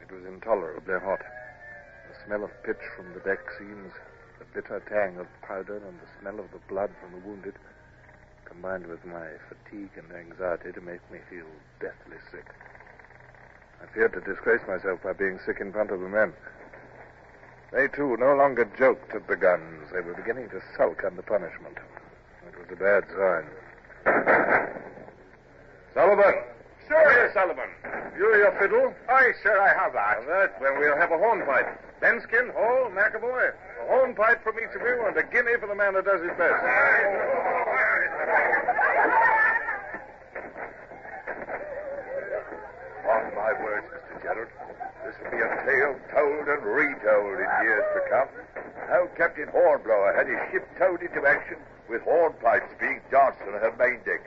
It 0.00 0.10
was 0.10 0.24
intolerably 0.24 0.94
hot. 1.00 1.20
The 2.30 2.36
smell 2.36 2.46
of 2.46 2.62
pitch 2.62 2.86
from 2.94 3.12
the 3.12 3.18
deck 3.26 3.42
seams, 3.58 3.90
the 4.38 4.44
bitter 4.54 4.78
tang 4.86 5.18
of 5.18 5.26
powder, 5.42 5.82
and 5.82 5.98
the 5.98 6.06
smell 6.20 6.38
of 6.38 6.46
the 6.52 6.62
blood 6.68 6.90
from 7.02 7.10
the 7.10 7.26
wounded 7.26 7.54
combined 8.44 8.86
with 8.86 9.04
my 9.04 9.26
fatigue 9.50 9.90
and 9.98 10.06
anxiety 10.14 10.70
to 10.70 10.80
make 10.80 11.02
me 11.10 11.18
feel 11.28 11.50
deathly 11.80 12.22
sick. 12.30 12.46
I 13.82 13.92
feared 13.92 14.12
to 14.12 14.20
disgrace 14.20 14.62
myself 14.68 15.02
by 15.02 15.12
being 15.12 15.40
sick 15.44 15.56
in 15.58 15.72
front 15.72 15.90
of 15.90 15.98
the 15.98 16.06
men. 16.06 16.32
They, 17.72 17.88
too, 17.88 18.16
no 18.16 18.36
longer 18.36 18.70
joked 18.78 19.12
at 19.12 19.26
the 19.26 19.34
guns. 19.34 19.90
They 19.92 19.98
were 19.98 20.14
beginning 20.14 20.50
to 20.50 20.62
sulk 20.76 21.02
under 21.02 21.22
punishment. 21.22 21.78
It 22.46 22.54
was 22.54 22.70
a 22.70 22.78
bad 22.78 23.10
sign. 23.10 23.50
Sullivan! 25.94 26.34
Sir! 26.86 26.94
Come 26.94 27.10
here, 27.10 27.30
Sullivan. 27.34 27.70
You 28.16 28.36
your 28.38 28.54
fiddle? 28.60 28.94
Aye, 29.08 29.32
sir, 29.42 29.58
I 29.58 29.74
have 29.74 29.92
that. 29.94 30.22
That, 30.28 30.62
then 30.62 30.78
we'll 30.78 30.96
have 30.96 31.10
a 31.10 31.18
hornpipe. 31.18 31.89
Benskin, 32.00 32.50
Hall, 32.54 32.90
McAvoy. 32.96 33.52
A 33.52 33.86
hornpipe 33.86 34.42
from 34.42 34.56
each 34.56 34.74
of 34.74 34.80
you 34.80 35.04
and 35.06 35.16
a 35.16 35.22
guinea 35.22 35.56
for 35.60 35.66
the 35.66 35.74
man 35.74 35.92
that 35.94 36.04
does 36.06 36.22
his 36.22 36.32
best. 36.38 36.64
On 43.04 43.34
my 43.36 43.52
words, 43.62 43.86
Mr. 43.92 44.22
Gerard, 44.22 44.48
this 45.04 45.14
will 45.20 45.30
be 45.30 45.44
a 45.44 45.48
tale 45.68 45.94
told 46.08 46.48
and 46.48 46.62
retold 46.64 47.36
in 47.36 47.50
years 47.62 47.84
to 47.92 48.00
come. 48.08 48.28
How 48.88 49.06
Captain 49.16 49.48
Hornblower 49.48 50.14
had 50.16 50.26
his 50.26 50.40
ship 50.50 50.66
towed 50.78 51.02
into 51.02 51.26
action 51.26 51.58
with 51.90 52.00
hornpipes 52.02 52.72
being 52.80 53.00
danced 53.10 53.42
on 53.42 53.60
her 53.60 53.74
main 53.78 54.00
deck. 54.04 54.24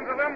In 0.00 0.06
into 0.08 0.16
them. 0.16 0.34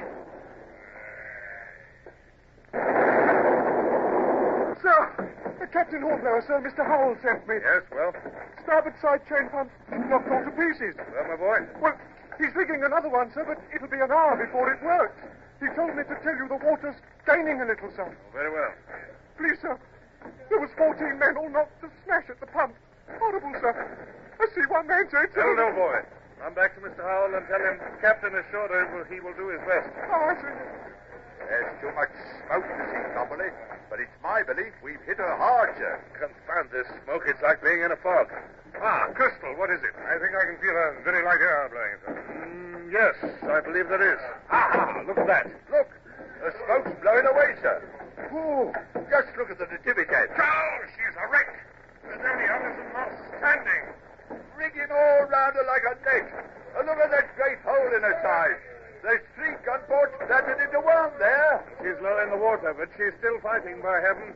Sir, 4.83 5.01
uh, 5.17 5.67
Captain 5.73 6.03
Hornblower, 6.03 6.45
sir, 6.45 6.61
Mr. 6.61 6.85
Howell 6.85 7.17
sent 7.25 7.49
me. 7.49 7.57
Yes, 7.65 7.81
well? 7.89 8.13
Starboard 8.63 8.93
side 9.01 9.25
chain 9.25 9.49
pump 9.49 9.71
knocked 9.89 10.29
all 10.29 10.45
to 10.45 10.53
pieces. 10.53 10.93
Well, 11.01 11.25
my 11.33 11.37
boy? 11.41 11.59
Well, 11.81 11.97
he's 12.37 12.53
rigging 12.55 12.85
another 12.85 13.09
one, 13.09 13.33
sir, 13.33 13.45
but 13.49 13.57
it'll 13.75 13.89
be 13.89 14.05
an 14.05 14.13
hour 14.13 14.37
before 14.37 14.69
it 14.69 14.85
works. 14.85 15.17
He 15.61 15.69
told 15.73 15.97
me 15.97 16.05
to 16.05 16.17
tell 16.21 16.37
you 16.37 16.45
the 16.45 16.61
water's 16.61 17.01
gaining 17.25 17.63
a 17.63 17.65
little, 17.65 17.89
sir. 17.97 18.13
Very 18.37 18.53
well. 18.53 18.73
Please, 19.39 19.57
sir. 19.63 19.79
There 20.51 20.61
was 20.61 20.69
14 20.77 21.17
men 21.17 21.39
all 21.41 21.49
knocked 21.49 21.81
to 21.81 21.89
smash 22.05 22.29
at 22.29 22.37
the 22.41 22.53
pump. 22.53 22.75
Horrible, 23.17 23.57
sir. 23.65 23.73
I 23.73 24.45
see 24.53 24.67
one 24.69 24.87
man, 24.87 25.09
sir. 25.09 25.25
It's 25.25 25.35
That'll 25.35 25.73
boy. 25.73 26.05
Run 26.41 26.55
back 26.55 26.75
to 26.75 26.81
Mr. 26.83 27.01
Howell 27.03 27.35
and 27.35 27.47
tell 27.49 27.61
him 27.61 27.79
Captain 28.01 28.35
is 28.35 28.45
sure 28.51 28.69
that 28.69 28.89
he 28.89 28.95
will- 28.95 29.05
he 29.05 29.21
will 29.21 29.33
do 29.35 29.49
his 29.49 29.61
best. 29.63 29.89
Oh, 30.11 30.29
I 30.29 30.35
see. 30.37 30.55
There's 31.49 31.81
too 31.81 31.91
much 31.93 32.11
smoke 32.47 32.65
to 32.67 32.85
see 32.91 33.13
properly, 33.13 33.51
but 33.91 34.01
it's 34.01 34.11
my 34.23 34.43
belief 34.43 34.73
we've 34.83 35.01
hit 35.03 35.19
her 35.19 35.37
hard, 35.37 35.77
sir. 35.77 35.99
Confound 36.15 36.71
this 36.71 36.87
smoke. 37.05 37.25
It's 37.29 37.41
like 37.43 37.63
being 37.63 37.83
in 37.83 37.93
a 37.93 37.97
fog. 37.97 38.31
Ah, 38.81 39.07
Crystal, 39.15 39.55
what 39.57 39.71
is 39.71 39.83
it? 39.85 39.95
I 40.09 40.19
think 40.19 40.35
I 40.35 40.45
can 40.47 40.57
feel 40.59 40.77
a 40.77 40.93
very 41.05 41.23
light 41.23 41.41
air 41.41 41.69
blowing, 41.71 41.97
sir. 42.05 42.13
Mm, 42.33 42.91
yes, 42.91 43.15
I 43.45 43.61
believe 43.61 43.89
there 43.89 44.03
is. 44.03 44.21
Ah, 44.51 45.03
look 45.07 45.19
at 45.19 45.27
that. 45.27 45.47
Look, 45.71 45.89
the 46.43 46.51
smoke's 46.65 46.91
blowing 47.03 47.27
away, 47.27 47.57
sir. 47.63 47.83
Ooh, 48.33 48.73
just 49.11 49.37
look 49.37 49.51
at 49.51 49.59
the 49.59 49.67
Natividad. 49.67 50.31
Oh, 50.39 50.79
she's 50.97 51.17
a 51.17 51.27
wreck. 51.29 51.49
There's 52.03 52.21
only 52.21 52.45
Anderson 52.45 52.93
Moss 52.93 53.13
standing. 53.39 53.83
Rigging 54.57 54.91
all 54.91 55.27
round 55.27 55.55
her 55.57 55.67
like 55.67 55.85
a 55.85 55.95
net. 56.05 56.27
And 56.79 56.87
look 56.87 56.99
at 56.99 57.11
that 57.11 57.37
great 57.37 57.59
hole 57.65 57.91
in 57.95 58.03
her 58.03 58.19
side. 58.23 58.59
There's 59.03 59.21
three 59.37 59.53
gunboats 59.67 60.17
planted 60.27 60.65
into 60.65 60.81
one 60.81 61.13
there. 61.19 61.61
She's 61.83 62.01
low 62.01 62.17
in 62.25 62.31
the 62.31 62.41
water, 62.41 62.73
but 62.73 62.89
she's 62.97 63.13
still 63.21 63.39
fighting, 63.45 63.83
by 63.85 64.01
heaven. 64.01 64.33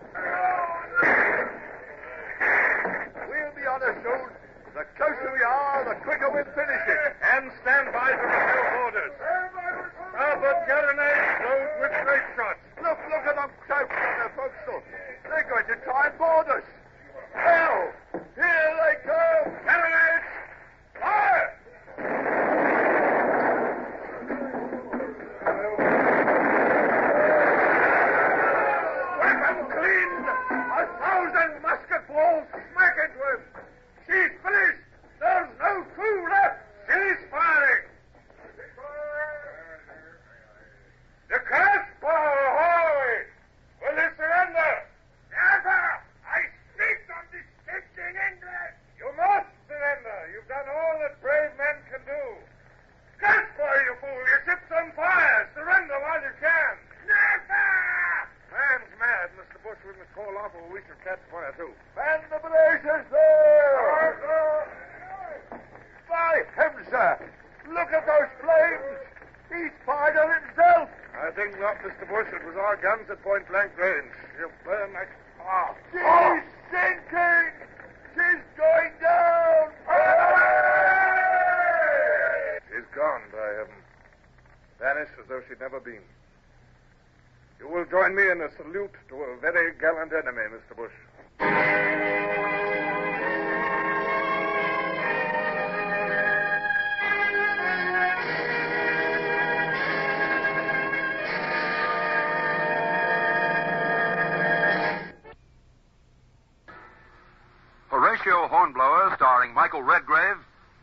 We'll 3.32 3.54
be 3.56 3.64
on 3.64 3.80
her 3.80 3.96
soon. 4.04 4.28
The 4.76 4.84
closer 5.00 5.30
we 5.32 5.42
are, 5.42 5.88
the 5.88 5.96
quicker 6.04 6.28
we'll 6.30 6.44
finish 6.52 6.84
it. 6.84 7.16
And 7.32 7.50
stand 7.62 7.90
by 7.96 8.12
to 8.12 8.20
fulfill 8.20 8.68
orders. 8.84 9.14
Starboard 10.12 10.58
carronades 10.68 11.36
load 11.48 11.70
with 11.80 11.94
grape 12.04 12.28
shots. 12.36 12.60
Look, 12.82 12.98
look 13.08 13.24
at 13.24 13.34
them 13.40 13.50
crouched 13.64 13.90
on 13.90 14.14
their 14.20 14.32
forecastle. 14.36 14.82
They're 15.24 15.48
going 15.48 15.66
to 15.66 15.76
try 15.82 16.06
and 16.12 16.18
board 16.18 16.46
us. 16.52 16.66
Hell! 17.32 17.92
Here 18.36 18.70
they 18.84 18.87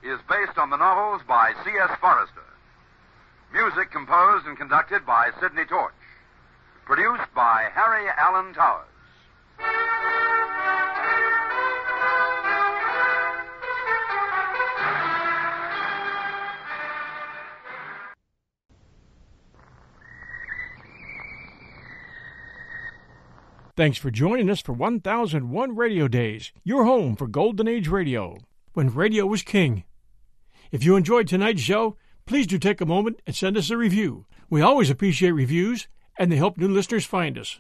is 0.06 0.20
based 0.30 0.58
on 0.58 0.70
the 0.70 0.78
novels 0.78 1.22
by 1.28 1.53
C.S. 1.64 1.89
Forester. 1.99 2.45
Music 3.51 3.91
composed 3.91 4.45
and 4.45 4.56
conducted 4.56 5.06
by 5.06 5.32
Sidney 5.39 5.66
Torch. 5.66 5.93
Produced 6.86 7.34
by 7.34 7.70
Harry 7.74 8.06
Alan 8.18 8.53
Towers. 8.53 8.86
Thanks 23.76 23.97
for 23.97 24.12
joining 24.12 24.49
us 24.49 24.62
for 24.62 24.72
1001 24.72 25.76
Radio 25.76 26.08
Days, 26.08 26.53
your 26.64 26.86
home 26.86 27.16
for 27.16 27.28
Golden 27.28 27.68
Age 27.68 27.89
Radio, 27.89 28.38
when 28.74 28.93
radio 28.93 29.26
was 29.26 29.41
king. 29.41 29.84
If 30.72 30.84
you 30.84 30.95
enjoyed 30.95 31.28
tonight's 31.28 31.61
show, 31.61 31.97
please 32.26 32.47
do 32.47 32.57
take 32.57 32.82
a 32.82 32.86
moment 32.86 33.22
and 33.26 33.36
send 33.36 33.57
us 33.57 33.70
a 33.70 33.78
review. 33.78 34.26
We 34.49 34.61
always 34.61 34.89
appreciate 34.89 35.32
reviews 35.32 35.88
and 36.18 36.32
they 36.32 36.38
help 36.38 36.57
new 36.57 36.68
listeners 36.68 37.05
find 37.05 37.38
us. 37.38 37.59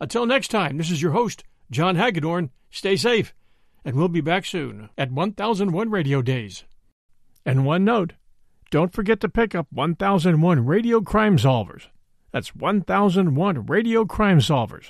Until 0.00 0.26
next 0.26 0.48
time, 0.48 0.78
this 0.78 0.90
is 0.90 1.00
your 1.00 1.12
host, 1.12 1.44
John 1.70 1.96
Hagedorn. 1.96 2.50
Stay 2.70 2.96
safe, 2.96 3.34
and 3.84 3.94
we'll 3.94 4.08
be 4.08 4.20
back 4.20 4.44
soon 4.44 4.90
at 4.98 5.12
1001 5.12 5.90
Radio 5.90 6.22
Days. 6.22 6.64
And 7.46 7.64
one 7.64 7.84
note 7.84 8.14
don't 8.70 8.92
forget 8.92 9.20
to 9.20 9.28
pick 9.28 9.54
up 9.54 9.66
1001 9.70 10.64
Radio 10.64 11.02
Crime 11.02 11.36
Solvers. 11.36 11.88
That's 12.32 12.56
1001 12.56 13.66
Radio 13.66 14.06
Crime 14.06 14.38
Solvers. 14.38 14.86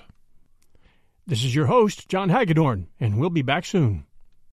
This 1.26 1.42
is 1.42 1.54
your 1.54 1.66
host, 1.66 2.08
John 2.08 2.28
Hagedorn, 2.28 2.86
and 3.00 3.18
we'll 3.18 3.30
be 3.30 3.42
back 3.42 3.64
soon. 3.64 4.06